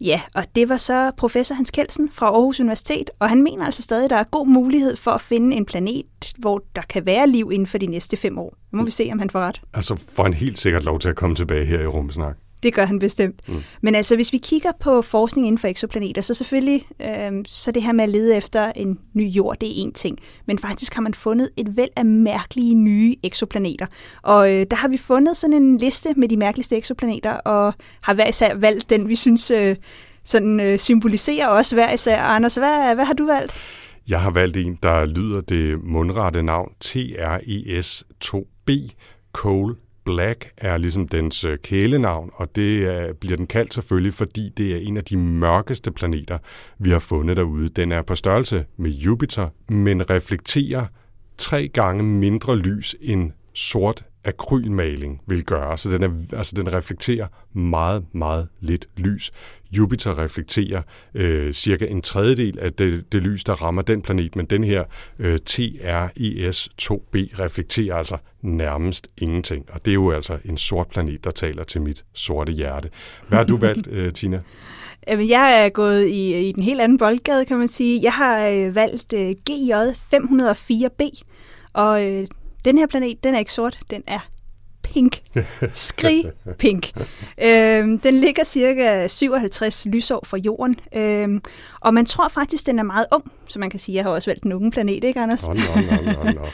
[0.00, 3.82] Ja, og det var så professor Hans Kelsen fra Aarhus Universitet, og han mener altså
[3.82, 7.28] stadig, at der er god mulighed for at finde en planet, hvor der kan være
[7.28, 8.56] liv inden for de næste fem år.
[8.72, 9.60] Nu må vi se, om han får ret.
[9.74, 12.36] Altså får han helt sikkert lov til at komme tilbage her i Rumsnak.
[12.64, 13.48] Det gør han bestemt.
[13.48, 13.62] Mm.
[13.82, 17.82] Men altså, hvis vi kigger på forskning inden for eksoplaneter, så selvfølgelig, øh, så det
[17.82, 20.18] her med at lede efter en ny jord, det er en ting.
[20.46, 23.86] Men faktisk har man fundet et væld af mærkelige nye eksoplaneter.
[24.22, 28.14] Og øh, der har vi fundet sådan en liste med de mærkeligste eksoplaneter, og har
[28.14, 29.76] hver især valgt den, vi synes øh,
[30.24, 32.22] sådan, øh, symboliserer os hver især.
[32.22, 33.52] Anders, hvad, hvad har du valgt?
[34.08, 38.70] Jeg har valgt en, der lyder det mundrette navn TRES-2B,
[39.32, 39.74] Coal
[40.04, 44.72] Black er ligesom dens øh, kælenavn, og det øh, bliver den kaldt selvfølgelig, fordi det
[44.72, 46.38] er en af de mørkeste planeter,
[46.78, 47.68] vi har fundet derude.
[47.68, 50.86] Den er på størrelse med Jupiter, men reflekterer
[51.38, 55.78] tre gange mindre lys end sort akrylmaling vil gøre.
[55.78, 59.32] Så den, er, altså den reflekterer meget, meget lidt lys.
[59.72, 60.82] Jupiter reflekterer
[61.14, 64.84] øh, cirka en tredjedel af det, det lys, der rammer den planet, men den her
[65.18, 69.64] øh, TRES-2b reflekterer altså nærmest ingenting.
[69.72, 72.90] Og det er jo altså en sort planet, der taler til mit sorte hjerte.
[73.28, 74.40] Hvad har du valgt, øh, Tina?
[75.08, 78.00] Jeg er gået i, i den helt anden boldgade, kan man sige.
[78.02, 79.72] Jeg har øh, valgt øh, GJ
[80.14, 81.22] 504b,
[81.72, 82.26] og øh,
[82.64, 84.28] den her planet, den er ikke sort, den er
[84.82, 85.22] pink.
[85.72, 86.24] Skrig
[86.58, 86.92] pink.
[87.42, 91.42] Øhm, den ligger cirka 57 lysår fra jorden, øhm,
[91.80, 94.30] og man tror faktisk, den er meget ung, så man kan sige, jeg har også
[94.30, 95.44] valgt den unge planet, ikke Anders?
[95.44, 96.46] Oh, no, no, no, no.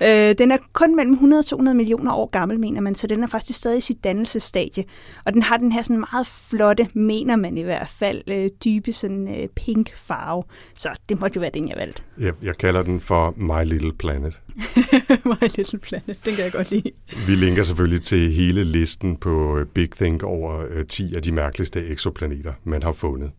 [0.00, 3.22] Øh, den er kun mellem 100 og 200 millioner år gammel, mener man, så den
[3.22, 4.84] er faktisk stadig i sit dannelsesstadie.
[5.24, 8.92] Og den har den her sådan meget flotte, mener man i hvert fald, øh, dybe
[8.92, 10.42] sådan øh, pink farve.
[10.74, 12.02] Så det måtte jo være den, jeg valgte.
[12.20, 14.40] Jeg, jeg kalder den for My Little Planet.
[15.30, 16.90] My Little Planet, den kan jeg godt lide.
[17.26, 21.32] Vi linker selvfølgelig til hele listen på øh, Big Think over øh, 10 af de
[21.32, 23.30] mærkeligste eksoplaneter, man har fundet.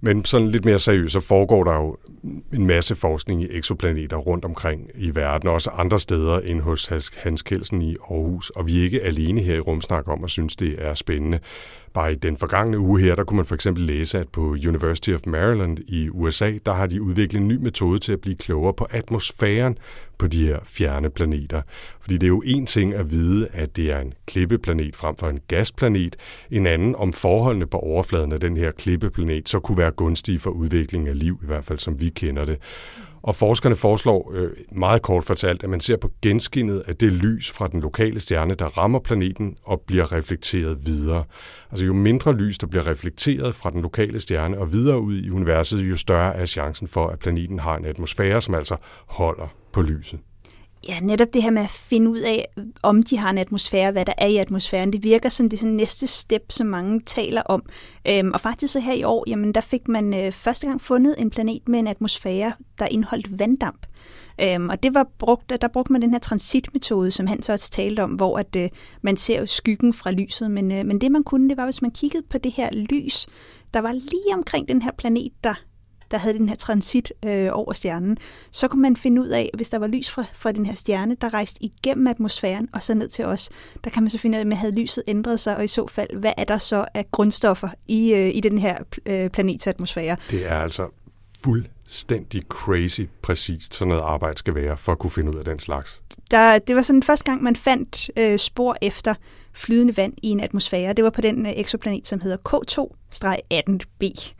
[0.00, 1.96] Men sådan lidt mere seriøst, så foregår der jo
[2.52, 7.42] en masse forskning i eksoplaneter rundt omkring i verden, også andre steder end hos Hans
[7.42, 8.50] Kelsen i Aarhus.
[8.50, 11.40] Og vi er ikke alene her i Rumsnak om at synes, det er spændende.
[11.98, 15.10] Bare i den forgangne uge her, der kunne man for eksempel læse, at på University
[15.10, 18.74] of Maryland i USA, der har de udviklet en ny metode til at blive klogere
[18.74, 19.78] på atmosfæren
[20.18, 21.62] på de her fjerne planeter.
[22.00, 25.28] Fordi det er jo en ting at vide, at det er en klippeplanet frem for
[25.28, 26.16] en gasplanet.
[26.50, 30.50] En anden om forholdene på overfladen af den her klippeplanet så kunne være gunstige for
[30.50, 32.58] udviklingen af liv, i hvert fald som vi kender det.
[33.22, 37.50] Og forskerne foreslår øh, meget kort fortalt, at man ser på genskinnet af det lys
[37.50, 41.24] fra den lokale stjerne, der rammer planeten og bliver reflekteret videre.
[41.70, 45.30] Altså jo mindre lys, der bliver reflekteret fra den lokale stjerne og videre ud i
[45.30, 48.76] universet, jo større er chancen for, at planeten har en atmosfære, som altså
[49.06, 50.20] holder på lyset.
[50.88, 52.48] Ja, netop det her med at finde ud af,
[52.82, 55.74] om de har en atmosfære, hvad der er i atmosfæren, det virker som det sådan
[55.74, 57.62] næste step, som mange taler om.
[58.08, 61.14] Øhm, og faktisk så her i år, jamen der fik man øh, første gang fundet
[61.18, 63.86] en planet med en atmosfære, der indeholdt vanddamp.
[64.40, 67.70] Øhm, og det var brugt, der brugte man den her transitmetode, som han så også
[67.70, 68.68] talte om, hvor at, øh,
[69.02, 70.50] man ser skyggen fra lyset.
[70.50, 73.26] Men, øh, men det man kunne, det var, hvis man kiggede på det her lys,
[73.74, 75.54] der var lige omkring den her planet, der
[76.10, 78.18] der havde den her transit øh, over stjernen,
[78.50, 81.16] så kunne man finde ud af, hvis der var lys fra, fra den her stjerne,
[81.20, 83.50] der rejste igennem atmosfæren og så ned til os,
[83.84, 86.16] der kan man så finde ud af, havde lyset ændret sig, og i så fald,
[86.16, 90.16] hvad er der så af grundstoffer i, øh, i den her øh, planets atmosfære?
[90.30, 90.88] Det er altså
[91.44, 95.58] fuldstændig crazy præcist, sådan noget arbejde skal være, for at kunne finde ud af den
[95.58, 96.02] slags.
[96.30, 99.14] Der, det var sådan første gang, man fandt øh, spor efter
[99.58, 100.92] flydende vand i en atmosfære.
[100.92, 104.32] Det var på den øh, eksoplanet, som hedder K2-18b.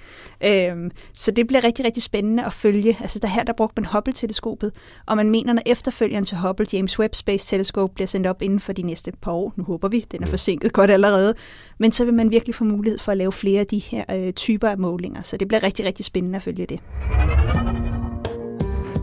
[0.45, 2.97] Øhm, så det bliver rigtig, rigtig spændende at følge.
[3.01, 4.73] Altså der her, der brugte man Hubble-teleskopet,
[5.07, 8.61] og man mener, når efterfølgeren til Hubble, James Webb Space Telescope, bliver sendt op inden
[8.61, 11.35] for de næste par år, nu håber vi, den er forsinket godt allerede,
[11.79, 14.33] men så vil man virkelig få mulighed for at lave flere af de her øh,
[14.33, 15.23] typer af målinger.
[15.23, 16.81] Så det bliver rigtig, rigtig spændende at følge det.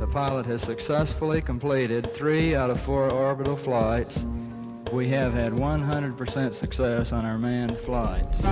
[0.01, 4.25] The pilot has successfully completed three out of four orbital flights
[4.93, 8.43] We have had 100% success on our manned flights.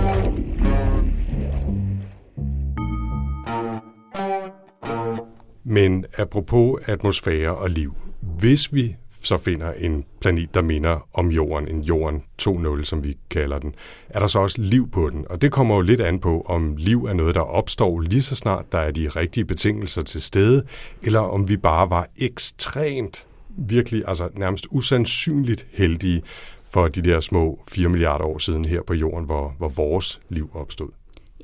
[5.64, 11.68] Men apropos atmosfære og liv, hvis vi så finder en planet, der minder om Jorden,
[11.68, 13.74] en Jorden 2.0, som vi kalder den,
[14.08, 15.26] er der så også liv på den.
[15.30, 18.36] Og det kommer jo lidt an på, om liv er noget, der opstår lige så
[18.36, 20.62] snart der er de rigtige betingelser til stede,
[21.02, 26.22] eller om vi bare var ekstremt virkelig, altså nærmest usandsynligt heldige
[26.70, 30.50] for de der små 4 milliarder år siden her på jorden, hvor, hvor vores liv
[30.54, 30.88] opstod.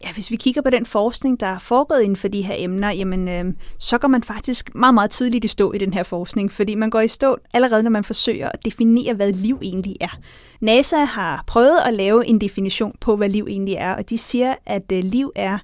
[0.04, 2.90] Ja, hvis vi kigger på den forskning, der er foregået inden for de her emner,
[2.90, 3.44] jamen, øh,
[3.78, 6.90] så går man faktisk meget, meget tidligt i stå i den her forskning, fordi man
[6.90, 10.18] går i stå allerede, når man forsøger at definere, hvad liv egentlig er.
[10.60, 14.54] NASA har prøvet at lave en definition på, hvad liv egentlig er, og de siger,
[14.66, 15.58] at øh, liv er,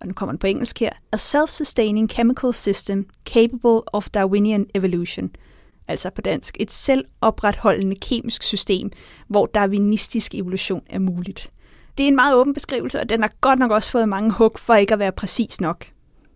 [0.00, 5.30] og nu kommer den på engelsk her, a self-sustaining chemical system capable of Darwinian evolution–
[5.88, 8.90] altså på dansk, et selvopretholdende kemisk system,
[9.28, 11.50] hvor darwinistisk evolution er muligt.
[11.98, 14.52] Det er en meget åben beskrivelse, og den har godt nok også fået mange hug
[14.58, 15.84] for ikke at være præcis nok.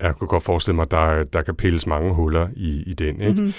[0.00, 3.20] Jeg kunne godt forestille mig, at der, der kan pilles mange huller i, i den.
[3.20, 3.40] Ikke?
[3.40, 3.52] Mm-hmm.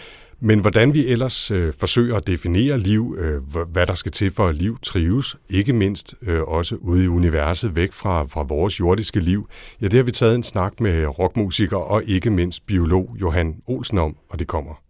[0.45, 4.47] Men hvordan vi ellers øh, forsøger at definere liv, øh, hvad der skal til for
[4.47, 9.19] at liv trives, ikke mindst øh, også ude i universet, væk fra, fra vores jordiske
[9.19, 9.47] liv,
[9.81, 13.97] ja, det har vi taget en snak med rockmusiker og ikke mindst biolog Johan Olsen
[13.97, 14.82] om, og det kommer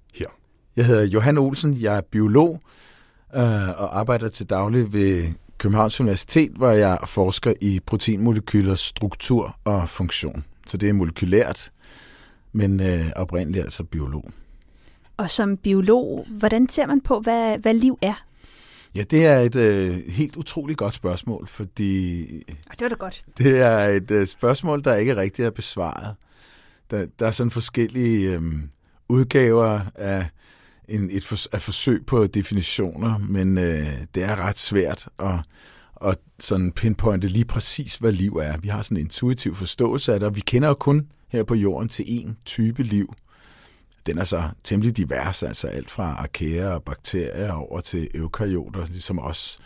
[0.76, 2.62] jeg hedder Johan Olsen, jeg er biolog
[3.36, 5.24] øh, og arbejder til daglig ved
[5.58, 10.46] Københavns Universitet, hvor jeg forsker i proteinmolekylers struktur og funktion.
[10.68, 11.72] Så det er molekylært,
[12.54, 14.32] men øh, oprindeligt altså biolog.
[15.18, 18.24] Og som biolog, hvordan ser man på, hvad, hvad liv er?
[18.96, 22.26] Ja, det er et øh, helt utroligt godt spørgsmål, fordi...
[22.70, 23.26] Og det var da godt.
[23.38, 26.16] Det er et øh, spørgsmål, der ikke rigtig er besvaret.
[26.92, 28.42] Der, der er sådan forskellige øh,
[29.10, 30.26] udgaver af
[30.88, 35.40] en, et for, et forsøg på definitioner, men øh, det er ret svært at,
[36.06, 38.58] at sådan pinpointe lige præcis, hvad liv er.
[38.58, 41.56] Vi har sådan en intuitiv forståelse af det, og vi kender jo kun her på
[41.56, 43.14] jorden til én type liv.
[44.06, 49.20] Den er så temmelig divers, altså alt fra arkæer og bakterier over til eukaryoter, ligesom
[49.20, 49.60] os.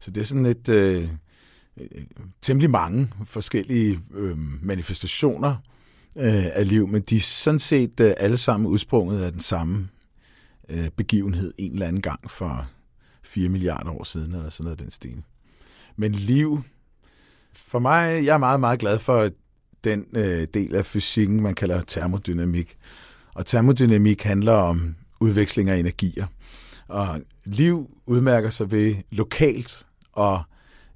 [0.00, 1.08] Så det er sådan et øh,
[1.76, 2.02] øh,
[2.42, 5.56] temmelig mange forskellige øh, manifestationer
[6.16, 9.88] øh, af liv, men de er sådan set øh, alle sammen udsprunget af den samme
[10.68, 12.70] øh, begivenhed en eller anden gang for
[13.22, 15.22] 4 milliarder år siden, eller sådan noget den stil.
[15.96, 16.62] Men liv,
[17.52, 19.28] for mig, jeg er meget, meget glad for
[19.84, 22.76] den øh, del af fysikken, man kalder termodynamik.
[23.34, 26.26] Og termodynamik handler om udveksling af energier.
[26.88, 29.86] Og liv udmærker sig ved lokalt
[30.18, 30.38] at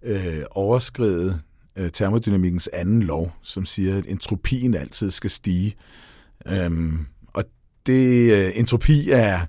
[0.03, 1.41] øh, overskride
[1.77, 5.75] øh, termodynamikkens anden lov, som siger, at entropien altid skal stige.
[6.49, 7.07] Øhm,
[7.87, 9.40] det øh, entropi er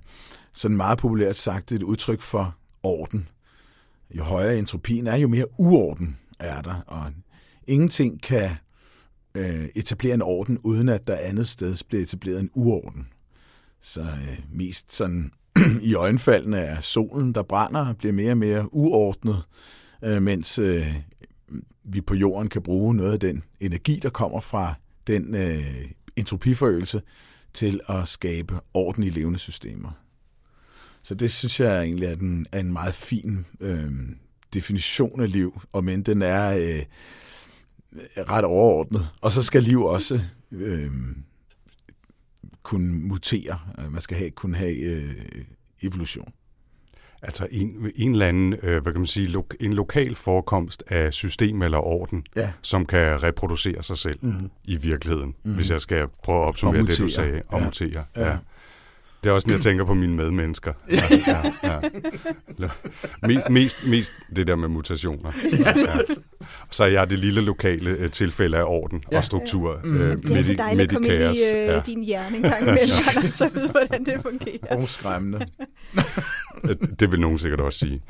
[0.52, 3.28] sådan meget populært sagt et udtryk for orden.
[4.10, 7.12] Jo højere entropien er, jo mere uorden er der, og
[7.66, 8.50] ingenting kan
[9.34, 13.08] øh, etablere en orden, uden at der andet sted bliver etableret en uorden.
[13.80, 15.32] Så øh, mest sådan
[15.82, 19.42] i øjenfaldene er solen, der brænder, bliver mere og mere uordnet,
[20.04, 20.94] øh, mens øh,
[21.84, 24.74] vi på jorden kan bruge noget af den energi, der kommer fra
[25.06, 27.02] den øh, entropiforøgelse,
[27.54, 29.90] til at skabe ordentlige levende systemer.
[31.02, 33.92] Så det synes jeg egentlig er, den, er en meget fin øh,
[34.54, 36.82] definition af liv, og men den er øh,
[38.16, 39.08] ret overordnet.
[39.20, 40.20] Og så skal liv også
[40.52, 40.90] øh,
[42.62, 43.60] kunne mutere.
[43.78, 45.44] Øh, man skal have, kunne have øh,
[45.82, 46.32] evolution.
[47.24, 51.12] Altså en, en eller anden, øh, hvad kan man sige, lo, en lokal forekomst af
[51.14, 52.52] system eller orden, ja.
[52.62, 54.50] som kan reproducere sig selv mm-hmm.
[54.64, 55.54] i virkeligheden, mm-hmm.
[55.54, 57.64] hvis jeg skal prøve at opsummere det, du sagde, og ja.
[57.64, 58.04] mutere.
[58.16, 58.26] Ja.
[58.30, 58.36] Ja.
[59.24, 60.72] Det er også, når jeg tænker på mine medmennesker.
[60.90, 61.80] Ja, ja,
[62.60, 62.68] ja.
[63.22, 65.32] Mest, mest, mest det der med mutationer.
[65.52, 65.80] Ja.
[65.80, 65.96] Ja.
[66.70, 69.16] Så er jeg det lille lokale uh, tilfælde af orden ja.
[69.16, 69.80] og struktur.
[69.84, 69.94] Mm.
[69.94, 71.80] Uh, det er så dejligt at komme ind i ja.
[71.86, 72.78] din hjerne en gang imellem,
[73.22, 73.28] ja.
[73.28, 74.76] så ved, hvordan det fungerer.
[74.76, 75.46] Og skræmmende.
[77.00, 78.00] det vil nogen sikkert også sige.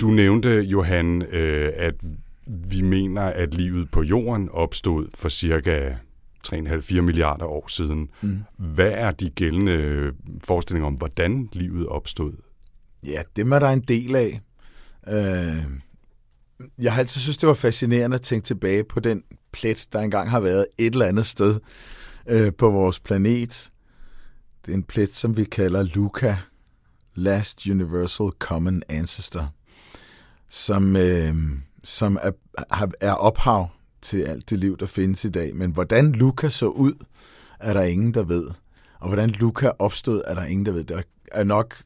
[0.00, 1.94] Du nævnte, Johan, øh, at
[2.46, 5.94] vi mener, at livet på jorden opstod for cirka
[6.48, 8.08] 3,5-4 milliarder år siden.
[8.22, 8.38] Mm.
[8.58, 10.12] Hvad er de gældende
[10.44, 12.32] forestillinger om, hvordan livet opstod?
[13.06, 14.40] Ja, det er der en del af.
[15.08, 15.64] Øh,
[16.78, 20.30] jeg har altid synes, det var fascinerende at tænke tilbage på den plet, der engang
[20.30, 21.60] har været et eller andet sted
[22.28, 23.70] øh, på vores planet.
[24.66, 26.36] Det er en plet, som vi kalder Luca,
[27.14, 29.48] Last Universal Common Ancestor,
[30.48, 31.34] som, øh,
[31.84, 32.30] som er,
[33.00, 33.70] er ophav
[34.02, 35.56] til alt det liv, der findes i dag.
[35.56, 36.94] Men hvordan Luca så ud,
[37.60, 38.46] er der ingen, der ved.
[39.00, 40.84] Og hvordan Luca opstod, er der ingen, der ved.
[40.84, 41.82] Der er nok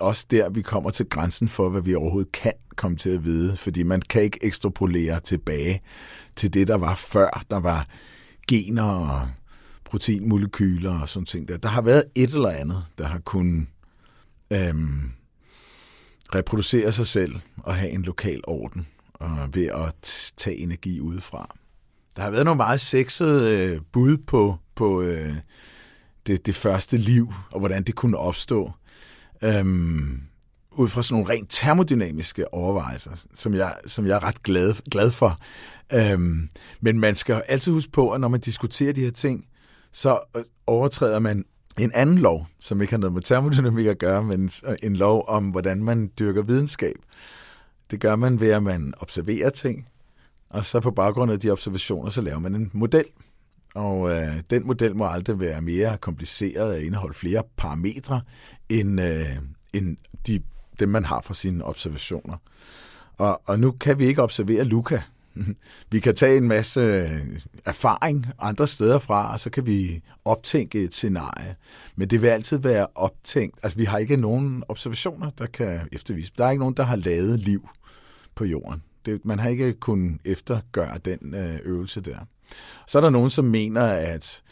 [0.00, 3.56] også der, vi kommer til grænsen for, hvad vi overhovedet kan komme til at vide.
[3.56, 5.82] Fordi man kan ikke ekstrapolere tilbage
[6.36, 7.44] til det, der var før.
[7.50, 7.86] Der var
[8.48, 9.28] gener og
[9.84, 11.48] proteinmolekyler og sådan ting.
[11.48, 13.66] Der, der har været et eller andet, der har kunnet
[14.52, 15.10] øhm,
[16.34, 18.86] reproducere sig selv og have en lokal orden
[19.24, 21.56] øh, ved at tage energi udefra.
[22.16, 25.34] Der har været nogle meget sexede øh, bud på, på øh,
[26.26, 28.72] det, det første liv, og hvordan det kunne opstå.
[29.42, 30.20] Øhm,
[30.72, 35.10] ud fra sådan nogle rent termodynamiske overvejelser, som jeg, som jeg er ret glad, glad
[35.10, 35.38] for.
[35.92, 36.48] Øhm,
[36.80, 39.46] men man skal altid huske på, at når man diskuterer de her ting,
[39.92, 41.44] så øh, overtræder man
[41.78, 45.24] en anden lov, som ikke har noget med termodynamik at gøre, men øh, en lov
[45.28, 46.96] om, hvordan man dyrker videnskab.
[47.92, 49.86] Det gør man ved, at man observerer ting,
[50.50, 53.04] og så på baggrund af de observationer, så laver man en model.
[53.74, 58.20] Og øh, den model må aldrig være mere kompliceret og indeholde flere parametre,
[58.68, 59.26] end, øh,
[59.72, 60.42] end de,
[60.80, 62.36] dem, man har fra sine observationer.
[63.18, 65.02] Og, og nu kan vi ikke observere Luca.
[65.90, 70.82] Vi kan tage en masse øh, erfaring andre steder fra, og så kan vi optænke
[70.82, 71.56] et scenarie.
[71.96, 73.58] Men det vil altid være optænkt.
[73.62, 76.32] Altså, vi har ikke nogen observationer, der kan eftervise.
[76.38, 77.68] Der er ikke nogen, der har lavet liv
[78.34, 78.82] på jorden.
[79.06, 82.16] Det, man har ikke kunnet eftergøre den øh, øvelse der.
[82.86, 84.42] Så er der nogen, som mener, at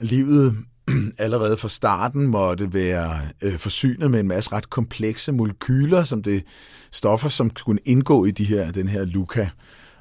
[0.00, 0.56] livet
[1.18, 6.44] allerede fra starten måtte være øh, forsynet med en masse ret komplekse molekyler, som det
[6.90, 9.50] stoffer, som kunne indgå i de her, den her Luca,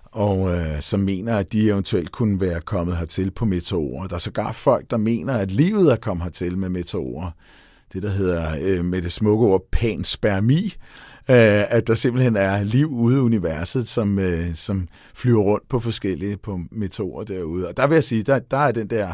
[0.05, 4.07] og øh, som mener, at de eventuelt kunne være kommet hertil på meteorer.
[4.07, 7.31] Der er sågar folk, der mener, at livet er kommet hertil med meteorer.
[7.93, 10.73] Det, der hedder øh, med det smukke ord panspermi,
[11.29, 15.79] Øh, at der simpelthen er liv ude i universet, som, øh, som flyver rundt på
[15.79, 17.67] forskellige på meteorer derude.
[17.67, 19.13] Og der vil jeg sige, der, der er den der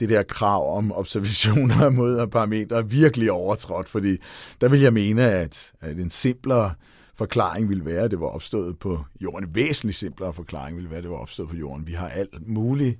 [0.00, 4.16] det der krav om observationer mod parametre virkelig overtrådt, fordi
[4.60, 6.74] der vil jeg mene, at, at en simplere
[7.14, 9.48] forklaring ville være, at det var opstået på jorden.
[9.48, 11.86] En væsentlig simplere forklaring ville være, at det var opstået på jorden.
[11.86, 12.98] Vi har alt muligt.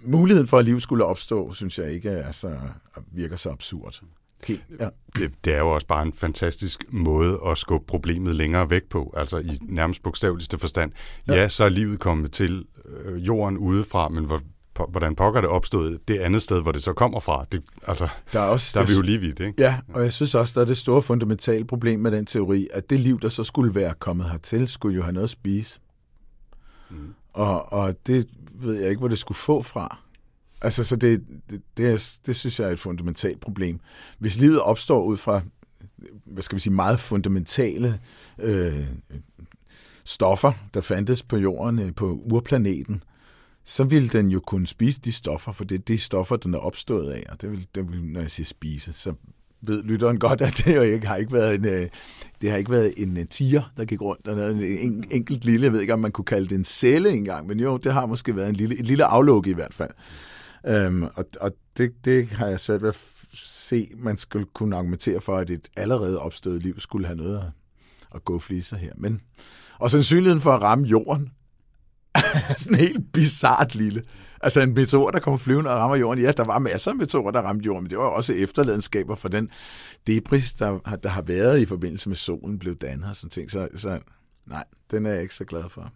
[0.00, 2.58] Muligheden for, at liv skulle opstå, synes jeg ikke er så,
[3.12, 4.02] virker så absurd.
[4.46, 4.88] Helt, ja.
[5.16, 9.14] det, det er jo også bare en fantastisk måde at skubbe problemet længere væk på,
[9.16, 10.92] altså i nærmest bogstaveligste forstand.
[11.28, 14.40] Ja, ja så er livet kommet til øh, jorden udefra, men hvor,
[14.88, 17.44] hvordan pokker det opstod det andet sted, hvor det så kommer fra?
[17.52, 19.62] Det, altså, der er, også, der er vi jo lige vidt, ikke?
[19.62, 22.90] Ja, og jeg synes også, der er det store fundamentale problem med den teori, at
[22.90, 25.80] det liv, der så skulle være kommet hertil, skulle jo have noget at spise.
[26.90, 27.14] Mm.
[27.32, 29.98] Og, og det ved jeg ikke, hvor det skulle få fra.
[30.62, 33.80] Altså, så det, det, det, det synes jeg er et fundamentalt problem.
[34.18, 35.40] Hvis livet opstår ud fra,
[36.24, 38.00] hvad skal vi sige, meget fundamentale
[38.38, 38.86] øh,
[40.04, 43.02] stoffer, der fandtes på jorden, øh, på urplaneten,
[43.64, 46.58] så ville den jo kunne spise de stoffer, for det er de stoffer, den er
[46.58, 49.12] opstået af, og det vil, det vil når jeg siger spise, så
[49.60, 51.88] ved lytteren godt, at det jo ikke har ikke været en, øh,
[52.40, 54.26] det har ikke været en øh, tiger, der gik rundt.
[54.26, 57.10] Der er en enkelt lille, jeg ved ikke, om man kunne kalde det en celle
[57.10, 59.90] engang, men jo, det har måske været en lille, et lille aflukke i hvert fald.
[60.66, 63.00] Øhm, og og det, det har jeg svært ved at
[63.32, 67.44] se, man skulle kunne argumentere for, at et allerede opstået liv skulle have noget at,
[68.14, 68.92] at gå fliser her.
[68.96, 69.20] Men,
[69.78, 71.30] og sandsynligheden for at ramme jorden
[72.56, 74.02] sådan helt bizart lille.
[74.40, 76.24] Altså en meteor, der kommer flyvende og rammer jorden.
[76.24, 79.28] Ja, der var masser af meteorer, der ramte jorden, men det var også efterladenskaber for
[79.28, 79.50] den
[80.06, 83.50] debris, der, der har været i forbindelse med solen blev dannet og sådan ting.
[83.50, 84.00] Så, så
[84.46, 85.92] nej, den er jeg ikke så glad for.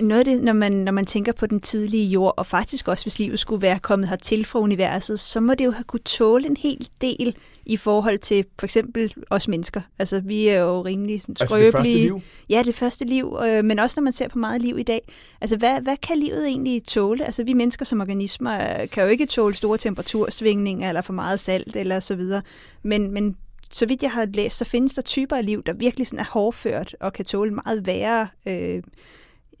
[0.00, 3.04] Noget af det, når man, når man tænker på den tidlige jord, og faktisk også
[3.04, 6.46] hvis livet skulle være kommet hertil fra universet, så må det jo have kunne tåle
[6.46, 7.36] en hel del
[7.66, 9.80] i forhold til for eksempel os mennesker.
[9.98, 12.20] Altså, vi er jo rimelig sådan, Altså det første liv?
[12.50, 15.12] Ja, det første liv, øh, men også når man ser på meget liv i dag.
[15.40, 17.24] Altså, hvad, hvad kan livet egentlig tåle?
[17.24, 21.40] Altså, vi mennesker som organismer øh, kan jo ikke tåle store temperatursvingninger, eller for meget
[21.40, 22.42] salt, eller så videre.
[22.82, 23.36] Men, men
[23.70, 26.30] så vidt jeg har læst, så findes der typer af liv, der virkelig sådan er
[26.30, 28.82] hårdført, og kan tåle meget værre øh,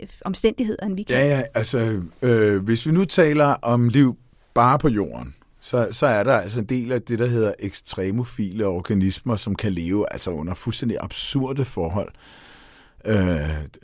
[0.00, 1.16] Øh, omstændigheder, end vi kan.
[1.16, 4.16] Ja, ja, altså øh, hvis vi nu taler om liv
[4.54, 8.66] bare på jorden, så, så er der altså en del af det, der hedder ekstremofile
[8.66, 12.12] organismer, som kan leve altså under fuldstændig absurde forhold.
[13.04, 13.16] Øh,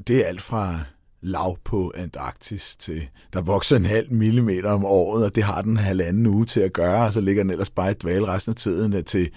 [0.06, 0.80] det er alt fra
[1.20, 5.76] lav på Antarktis til, der vokser en halv millimeter om året, og det har den
[5.76, 8.56] halvanden uge til at gøre, og så ligger den ellers bare i dvale resten af
[8.56, 9.30] tiden øh, til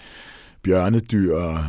[0.62, 1.64] bjørnedyr og,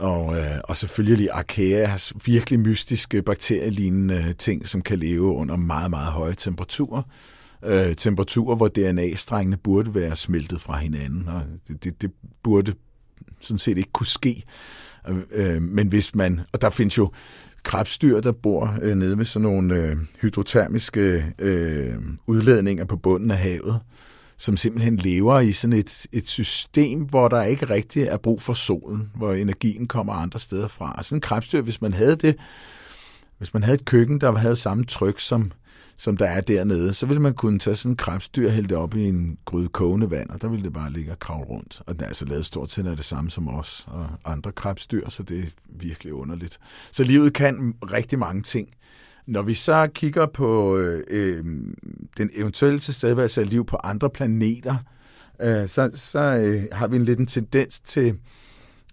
[0.00, 5.90] og, øh, og selvfølgelig Archaea, virkelig mystiske bakterielignende øh, ting, som kan leve under meget,
[5.90, 7.02] meget høje temperaturer.
[7.64, 12.10] Øh, temperaturer, hvor DNA-strengene burde være smeltet fra hinanden, og det, det, det
[12.42, 12.74] burde
[13.40, 14.44] sådan set ikke kunne ske.
[15.08, 17.10] Øh, øh men hvis man, og der findes jo
[17.62, 21.94] krebsdyr, der bor øh, nede med sådan nogle øh, hydrotermiske øh,
[22.26, 23.80] udledninger på bunden af havet,
[24.40, 28.52] som simpelthen lever i sådan et, et system, hvor der ikke rigtig er brug for
[28.52, 30.94] solen, hvor energien kommer andre steder fra.
[30.98, 32.36] Og sådan en krebsdyr, hvis man havde det,
[33.38, 35.52] hvis man havde et køkken, der havde samme tryk som,
[35.96, 38.76] som der er dernede, så ville man kunne tage sådan en krebsdyr og hælde det
[38.76, 41.82] op i en gryde kogende vand, og der ville det bare ligge og kravle rundt.
[41.86, 45.08] Og det er altså lavet stort set af det samme som os og andre krebsdyr,
[45.08, 46.58] så det er virkelig underligt.
[46.92, 48.68] Så livet kan rigtig mange ting.
[49.26, 51.44] Når vi så kigger på øh, øh,
[52.18, 54.76] den eventuelle tilstedeværelse af liv på andre planeter,
[55.42, 58.18] øh, så, så øh, har vi en lidt en tendens til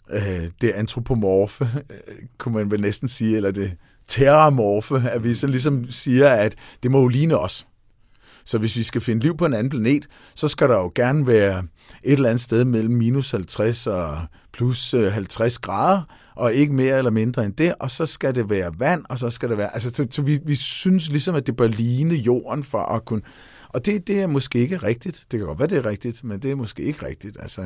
[0.10, 3.72] øh, det antropomorfe, øh, kunne man vel næsten sige, eller det
[4.08, 7.68] terramorfe, at vi så ligesom siger, at det må jo ligne os.
[8.46, 11.28] Så hvis vi skal finde liv på en anden planet, så skal der jo gerne
[11.28, 11.64] være
[12.04, 14.18] et eller andet sted mellem minus 50 og
[14.54, 16.02] plus øh, 50 grader,
[16.38, 19.30] og ikke mere eller mindre end det, og så skal det være vand, og så
[19.30, 19.74] skal det være...
[19.74, 23.22] Altså, så, så vi, vi synes ligesom, at det bør ligne jorden for at kunne...
[23.70, 25.26] Og det, det er måske ikke rigtigt.
[25.32, 27.38] Det kan godt være, det er rigtigt, men det er måske ikke rigtigt.
[27.40, 27.66] Altså,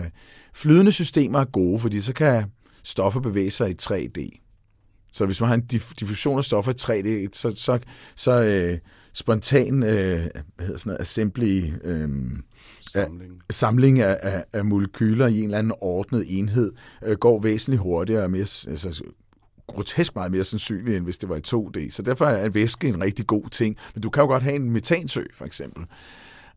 [0.53, 2.45] flydende systemer er gode, fordi så kan
[2.83, 4.41] stoffer bevæge sig i 3D.
[5.13, 5.65] Så hvis man har en
[5.99, 7.79] diffusion af stoffer i 3D, så, så,
[8.15, 8.77] så øh,
[9.13, 9.89] spontan øh,
[10.55, 12.09] hvad hedder sådan noget, assembly, øh,
[12.91, 16.71] samling, af, samling af, af, af molekyler i en eller anden ordnet enhed
[17.03, 19.03] øh, går væsentligt hurtigere og mere, altså,
[19.67, 21.89] grotesk meget mere sandsynligt, end hvis det var i 2D.
[21.89, 23.77] Så derfor er væske en rigtig god ting.
[23.93, 25.85] Men du kan jo godt have en metansø, for eksempel.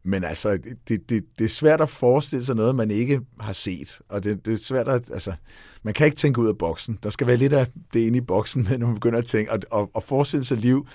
[0.04, 3.98] Men altså, det, det, det er svært at forestille sig noget, man ikke har set.
[4.08, 5.32] Og det, det er svært at, altså,
[5.82, 6.98] man kan ikke tænke ud af boksen.
[7.02, 9.58] Der skal være lidt af det inde i boksen, når man begynder at tænke, og,
[9.70, 10.86] og, og forestille sig liv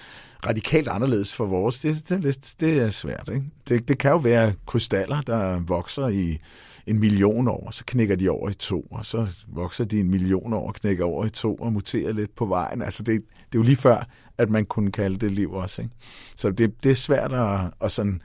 [0.46, 3.30] radikalt anderledes for vores, det, det, det er svært.
[3.34, 3.46] Ikke?
[3.70, 6.40] Det, det kan jo være krystaller, der vokser i
[6.88, 10.54] en million år, så knækker de over i to, og så vokser de en million
[10.54, 12.82] år og knækker over i to og muterer lidt på vejen.
[12.82, 14.08] Altså det, det er jo lige før,
[14.38, 15.82] at man kunne kalde det liv også.
[15.82, 15.94] Ikke?
[16.36, 18.22] Så det, det er svært at, at sådan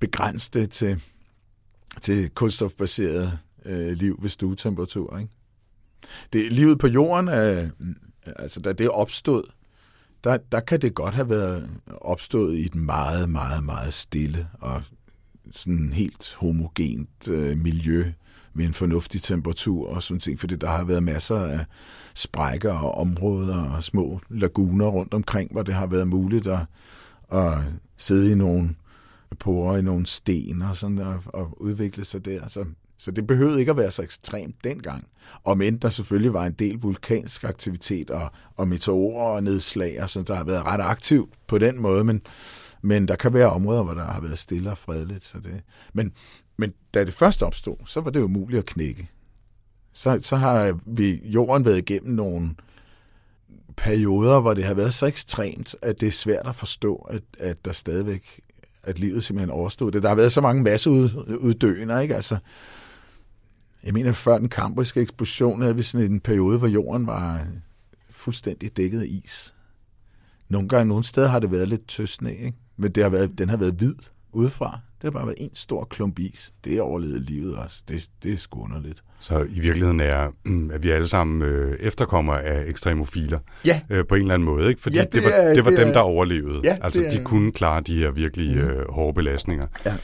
[0.00, 1.02] begrænse det til,
[2.00, 5.18] til kulstofbaseret øh, liv ved stuetemperatur.
[5.18, 5.32] Ikke?
[6.32, 7.70] Det, livet på jorden, er,
[8.36, 9.42] altså da det opstod,
[10.24, 14.82] der, der kan det godt have været opstået i et meget, meget, meget stille og
[15.50, 18.12] sådan helt homogent øh, miljø
[18.54, 21.64] med en fornuftig temperatur og sådan ting, fordi der har været masser af
[22.14, 26.58] sprækker og områder og små laguner rundt omkring, hvor det har været muligt at,
[27.32, 27.52] at
[27.96, 28.74] sidde i nogle
[29.38, 32.48] porer i nogle sten og sådan og, og udvikle sig der.
[32.48, 32.64] Så,
[32.96, 35.06] så det behøvede ikke at være så ekstremt dengang.
[35.44, 40.22] Og men der selvfølgelig var en del vulkansk aktivitet og, og meteorer og nedslag, så
[40.22, 42.22] der har været ret aktivt på den måde, men,
[42.82, 45.24] men der kan være områder, hvor der har været stille og fredeligt.
[45.24, 45.62] Så det,
[45.92, 46.12] men,
[46.56, 49.10] men da det først opstod, så var det jo muligt at knække.
[49.92, 52.54] Så, så har vi jorden været igennem nogle
[53.76, 57.64] perioder, hvor det har været så ekstremt, at det er svært at forstå, at, at
[57.64, 58.40] der stadigvæk
[58.86, 60.02] at livet simpelthen overstod det.
[60.02, 62.14] Der har været så mange masseuddøende, ikke?
[62.14, 62.36] Altså,
[63.84, 67.46] jeg mener, før den kambriske eksplosion havde vi sådan en periode, hvor jorden var
[68.10, 69.54] fuldstændig dækket af is.
[70.48, 72.58] Nogle gange, nogle steder har det været lidt tøsne, ikke?
[72.76, 73.94] Men det har været, den har været hvid
[74.32, 74.80] udefra.
[75.02, 76.52] Det har bare været en stor klump is.
[76.64, 77.82] Det overlevede livet også.
[77.88, 79.02] Det, det er sgu underligt.
[79.20, 83.80] Så i virkeligheden er, mm, at vi alle sammen øh, efterkommer af ekstremofiler Ja.
[83.90, 84.80] øh, på en eller anden måde, ikke?
[84.80, 86.60] Fordi Ja, det, det var, er- det var det dem, er- der overlevede.
[86.64, 89.66] Ja, altså, de er- kunne klare de her virkelig øh, hårde belastninger.
[89.86, 89.96] Ja.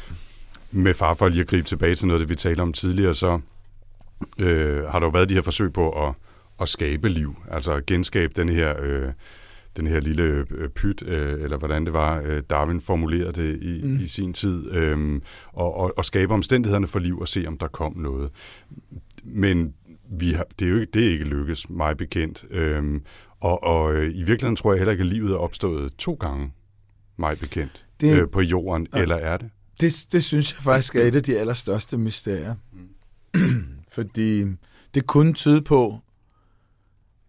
[0.70, 3.40] Med far for lige at gribe tilbage til noget, det vi talte om tidligere, så
[4.38, 6.14] øh, har der jo været de her forsøg på at,
[6.61, 9.09] at skabe liv, altså at genskabe den her, øh,
[9.77, 13.81] den her lille øh, pyt, øh, eller hvordan det var, øh, Darwin formulerede det i,
[13.87, 14.01] mm.
[14.01, 15.20] i sin tid, øh,
[15.53, 18.31] og, og, og skabe omstændighederne for liv og se, om der kom noget.
[19.25, 19.75] Men
[20.11, 22.45] vi har, det er jo ikke, det er ikke lykkes, mig bekendt.
[22.51, 23.01] Øh,
[23.41, 26.53] og og øh, i virkeligheden tror jeg heller ikke, at livet er opstået to gange,
[27.16, 29.03] mig bekendt, Det- øh, på jorden, Ja.
[29.03, 29.51] eller er det?
[29.81, 32.55] Det, det synes jeg faktisk er et af de allerstørste mysterier.
[33.93, 34.45] Fordi
[34.95, 35.99] det kunne tyde på,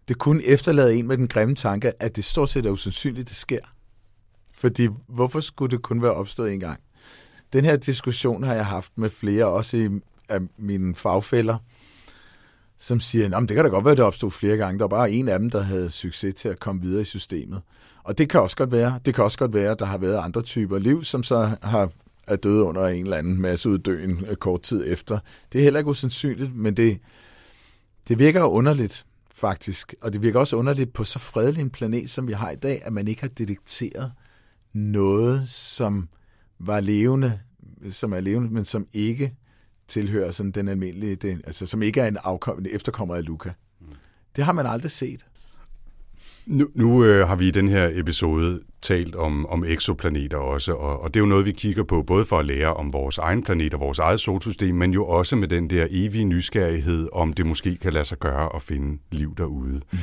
[0.08, 3.36] det kun efterlader en med den grimme tanke, at det stort set er usandsynligt, det
[3.36, 3.58] sker.
[4.52, 6.80] Fordi hvorfor skulle det kun være opstået en gang?
[7.52, 9.88] Den her diskussion har jeg haft med flere, også i,
[10.28, 11.56] af mine fagfælder,
[12.78, 14.78] som siger, at det kan da godt være, at det opstod flere gange.
[14.78, 17.62] Der var bare en af dem, der havde succes til at komme videre i systemet.
[18.02, 19.00] Og det kan også godt være.
[19.06, 21.90] Det kan også godt være, at der har været andre typer liv, som så har
[22.26, 25.18] er døde under en eller anden masse uddøen øh, kort tid efter.
[25.52, 26.98] Det er heller ikke usandsynligt, men det,
[28.08, 29.94] det virker jo underligt, faktisk.
[30.00, 32.82] Og det virker også underligt på så fredelig en planet, som vi har i dag,
[32.84, 34.12] at man ikke har detekteret
[34.72, 36.08] noget, som
[36.58, 37.40] var levende,
[37.90, 39.36] som er levende, men som ikke
[39.88, 43.52] tilhører sådan den almindelige, det, altså som ikke er en, afkom, en efterkommer af Luca.
[44.36, 45.26] Det har man aldrig set.
[46.46, 51.02] Nu, nu øh, har vi i den her episode talt om, om eksoplaneter også, og,
[51.02, 53.42] og det er jo noget, vi kigger på, både for at lære om vores egen
[53.42, 57.46] planet og vores eget solsystem, men jo også med den der evige nysgerrighed, om det
[57.46, 59.80] måske kan lade sig gøre at finde liv derude.
[59.92, 59.98] Mm.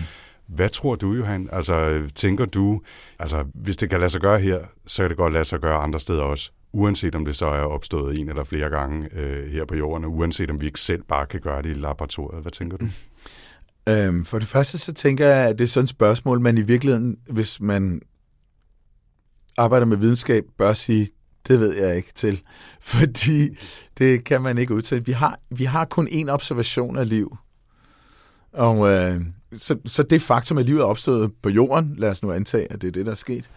[0.48, 1.50] Hvad tror du, Johan?
[1.52, 2.82] Altså, tænker du,
[3.20, 5.78] altså, hvis det kan lade sig gøre her, så kan det godt lade sig gøre
[5.78, 9.66] andre steder også, uanset om det så er opstået en eller flere gange øh, her
[9.66, 12.42] på jorden, og uanset om vi ikke selv bare kan gøre det i laboratoriet.
[12.42, 12.86] Hvad tænker du?
[13.92, 16.62] Øhm, for det første så tænker jeg, at det er sådan et spørgsmål, man i
[16.62, 18.02] virkeligheden, hvis man
[19.58, 21.10] arbejder med videnskab, bør sige,
[21.48, 22.42] det ved jeg ikke til.
[22.82, 23.58] Fordi
[23.98, 25.06] det kan man ikke udtale.
[25.06, 27.38] Vi har, vi har kun én observation af liv.
[28.54, 29.22] Og øh,
[29.56, 32.82] så, så det faktum, at livet er opstået på jorden, lad os nu antage, at
[32.82, 33.50] det er det, der er sket,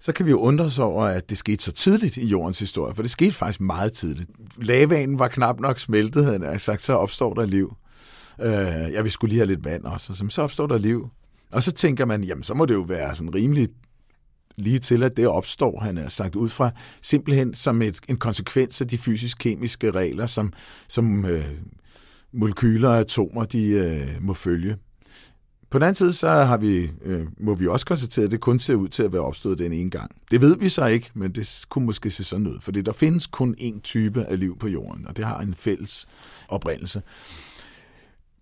[0.00, 2.94] så kan vi jo undre os over, at det skete så tidligt i jordens historie,
[2.94, 4.30] for det skete faktisk meget tidligt.
[4.56, 7.76] Lavaen var knap nok smeltet, havde jeg sagt, så opstår der liv.
[8.42, 11.08] Øh, jeg vil skulle lige have lidt vand også, og så, så opstår der liv.
[11.52, 13.68] Og så tænker man, jamen så må det jo være sådan rimelig
[14.56, 16.70] lige til, at det opstår, han er sagt ud fra,
[17.02, 20.52] simpelthen som et, en konsekvens af de fysisk-kemiske regler, som,
[20.88, 21.44] som øh,
[22.32, 24.76] molekyler og atomer de, øh, må følge.
[25.70, 28.58] På den anden side, så har vi, øh, må vi også konstatere, at det kun
[28.58, 30.10] ser ud til at være opstået den ene gang.
[30.30, 33.26] Det ved vi så ikke, men det kunne måske se sådan ud, fordi der findes
[33.26, 36.06] kun én type af liv på jorden, og det har en fælles
[36.48, 37.02] oprindelse.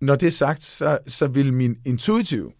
[0.01, 2.51] Når det er sagt, så, så vil min intuitive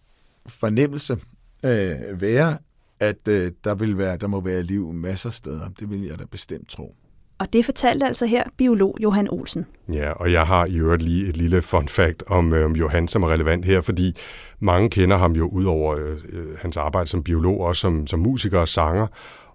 [0.46, 1.16] fornemmelse
[1.64, 2.58] øh, være,
[3.00, 5.68] at øh, der, vil være, der må være liv masser af steder.
[5.80, 6.94] Det vil jeg da bestemt tro.
[7.38, 9.66] Og det fortalte altså her biolog Johan Olsen.
[9.92, 13.08] Ja, og jeg har i øvrigt lige et lille fun fact om, øh, om Johan,
[13.08, 14.16] som er relevant her, fordi
[14.60, 15.96] mange kender ham jo ud over
[16.28, 19.06] øh, hans arbejde som biolog, også som, som musiker og sanger.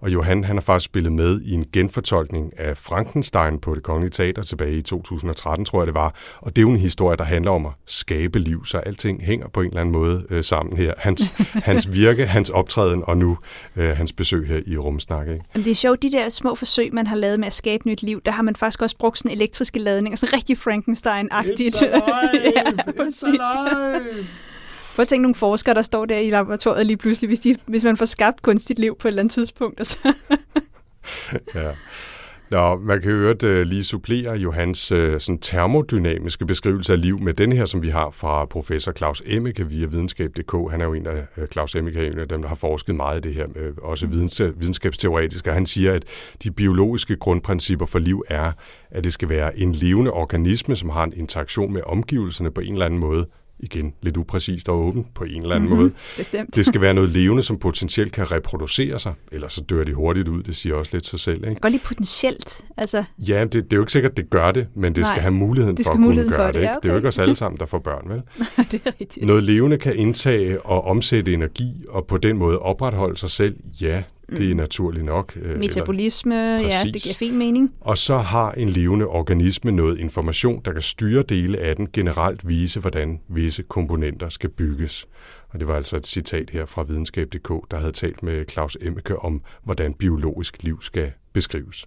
[0.03, 4.09] Og Johan, han har faktisk spillet med i en genfortolkning af Frankenstein på det Kongelige
[4.09, 6.15] Teater tilbage i 2013, tror jeg det var.
[6.41, 9.47] Og det er jo en historie, der handler om at skabe liv, så alting hænger
[9.47, 10.93] på en eller anden måde øh, sammen her.
[10.97, 11.21] Hans,
[11.69, 13.37] hans virke, hans optræden og nu
[13.75, 15.27] øh, hans besøg her i Rumsnak.
[15.27, 15.43] Ikke?
[15.55, 18.21] Det er sjovt, de der små forsøg, man har lavet med at skabe nyt liv,
[18.25, 21.75] der har man faktisk også brugt sådan elektriske ladninger, sådan rigtig Frankenstein-agtigt.
[21.75, 22.53] It's alive!
[22.55, 22.63] ja,
[23.03, 24.25] It's alive!
[24.95, 27.83] Prøv at tænke nogle forskere, der står der i laboratoriet lige pludselig, hvis, de, hvis
[27.83, 29.79] man får skabt kunstigt liv på et eller andet tidspunkt.
[29.79, 29.97] Og så.
[31.55, 31.71] Ja.
[32.53, 37.19] Nå, man kan jo øvrigt øh, lige supplere Johans øh, sådan termodynamiske beskrivelse af liv
[37.19, 40.71] med den her, som vi har fra professor Claus Emmeke via videnskab.dk.
[40.71, 42.95] Han er jo en af, uh, Claus Emmeke er en af dem, der har forsket
[42.95, 43.47] meget i det her,
[43.81, 46.03] også videns, videnskabsteoretisk, og han siger, at
[46.43, 48.51] de biologiske grundprincipper for liv er,
[48.91, 52.73] at det skal være en levende organisme, som har en interaktion med omgivelserne på en
[52.73, 53.27] eller anden måde,
[53.64, 55.84] igen lidt upræcist og åbent på en eller anden mm-hmm.
[55.84, 55.91] måde.
[56.18, 56.55] Bestemt.
[56.55, 60.28] Det skal være noget levende, som potentielt kan reproducere sig, ellers så dør de hurtigt
[60.28, 61.36] ud, det siger også lidt sig selv.
[61.36, 61.47] Ikke?
[61.47, 62.61] Jeg går lige potentielt.
[62.78, 65.11] Altså, Ja, det, det er jo ikke sikkert, at det gør det, men det Nej,
[65.11, 66.53] skal have muligheden det for skal at kunne muligheden gøre for det.
[66.53, 66.70] det, Ikke?
[66.72, 66.99] ja, Det er jo okay.
[66.99, 68.22] ikke os alle sammen, der får børn, vel?
[68.72, 69.26] det er rigtigt.
[69.26, 74.03] Noget levende kan indtage og omsætte energi, og på den måde opretholde sig selv, ja,
[74.38, 75.34] det er naturligt nok.
[75.36, 76.91] øh, eller- Metabolisme, ja, Præcis.
[76.93, 77.73] det giver fin mening.
[77.81, 82.47] Og så har en levende organisme noget information, der kan styre dele af den, generelt
[82.47, 85.05] vise, hvordan visse komponenter skal bygges.
[85.49, 89.19] Og det var altså et citat her fra videnskab.dk, der havde talt med Claus Emmeke
[89.19, 91.86] om, hvordan biologisk liv skal beskrives.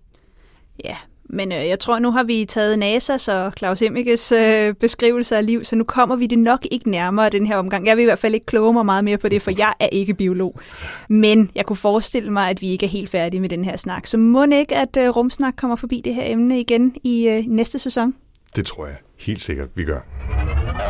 [0.85, 0.97] Ja,
[1.29, 5.47] men øh, jeg tror, nu har vi taget NASA's og Claus Emmekes øh, beskrivelse af
[5.47, 7.87] liv, så nu kommer vi det nok ikke nærmere den her omgang.
[7.87, 9.89] Jeg vil i hvert fald ikke kloge mig meget mere på det, for jeg er
[9.93, 10.61] ikke biolog.
[11.09, 14.07] Men jeg kunne forestille mig, at vi ikke er helt færdige med den her snak.
[14.07, 17.79] Så må ikke, at øh, Rumsnak kommer forbi det her emne igen i øh, næste
[17.79, 18.15] sæson?
[18.57, 20.01] Det tror jeg helt sikkert, vi gør.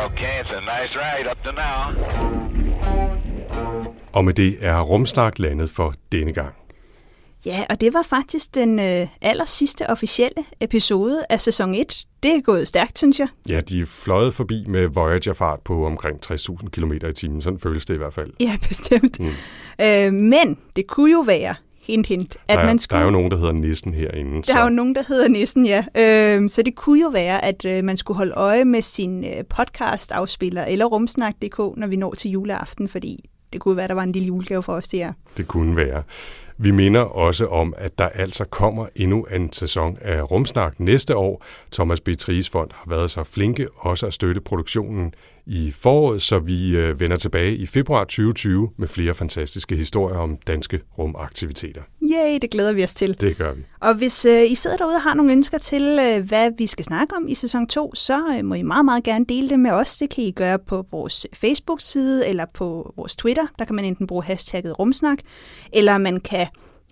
[0.05, 1.77] Okay, it's a nice ride up to now.
[4.13, 6.53] Og med det er Rumsnak landet for denne gang.
[7.45, 12.05] Ja, og det var faktisk den øh, aller sidste officielle episode af sæson 1.
[12.23, 13.27] Det er gået stærkt, synes jeg.
[13.49, 17.41] Ja, de fløjet forbi med Voyager-fart på omkring 60.000 km i timen.
[17.41, 18.31] Sådan føles det i hvert fald.
[18.39, 19.19] Ja, bestemt.
[19.19, 19.27] Mm.
[19.81, 21.55] Øh, men det kunne jo være,
[21.87, 22.97] hint hint, at der, er, man skulle...
[22.97, 24.41] der er jo nogen, der hedder Nissen herinde.
[24.41, 25.85] Der er jo nogen, der hedder Nissen, ja.
[25.95, 29.43] Øh, så det kunne jo være, at øh, man skulle holde øje med sin øh,
[29.49, 34.11] podcast-afspiller eller rumsnak.dk, når vi når til juleaften, fordi det kunne være, der var en
[34.11, 35.13] lille julegave for os det her.
[35.37, 36.03] Det kunne være.
[36.59, 41.43] Vi minder også om, at der altså kommer endnu en sæson af Rumsnak næste år.
[41.71, 42.09] Thomas B.
[42.19, 45.13] Tries Fond har været så flinke også at støtte produktionen
[45.47, 50.37] i foråret, så vi øh, vender tilbage i februar 2020 med flere fantastiske historier om
[50.47, 51.81] danske rumaktiviteter.
[52.03, 53.21] Yay, det glæder vi os til.
[53.21, 53.61] Det gør vi.
[53.79, 56.85] Og hvis øh, I sidder derude og har nogle ønsker til, øh, hvad vi skal
[56.85, 59.71] snakke om i sæson 2, så øh, må I meget, meget gerne dele det med
[59.71, 59.97] os.
[59.97, 63.45] Det kan I gøre på vores Facebook-side eller på vores Twitter.
[63.59, 65.17] Der kan man enten bruge hashtagget rumsnak,
[65.73, 66.47] eller man kan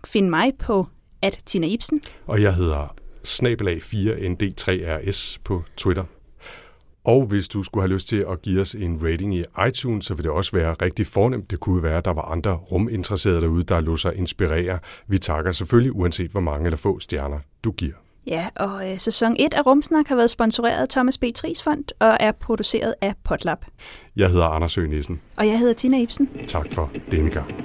[0.08, 0.88] finde mig på
[1.22, 2.02] at Tina Ibsen.
[2.28, 6.04] Og jeg hedder snabelag 4ND3RS på Twitter.
[7.06, 10.14] Og hvis du skulle have lyst til at give os en rating i iTunes, så
[10.14, 11.52] vil det også være rigtig fornemt.
[11.52, 14.80] Det kunne være, at der var andre ruminteresserede derude, der lå sig inspirere.
[15.08, 17.94] Vi takker selvfølgelig, uanset hvor mange eller få stjerner du giver.
[18.28, 21.24] Ja, og øh, sæson 1 af Rumsnak har været sponsoreret af Thomas B.
[21.36, 23.58] Tries Fond og er produceret af Potlab.
[24.16, 25.22] Jeg hedder Anders Høgh Nissen.
[25.38, 26.30] Og jeg hedder Tina Ibsen.
[26.48, 27.56] Tak for denne gang.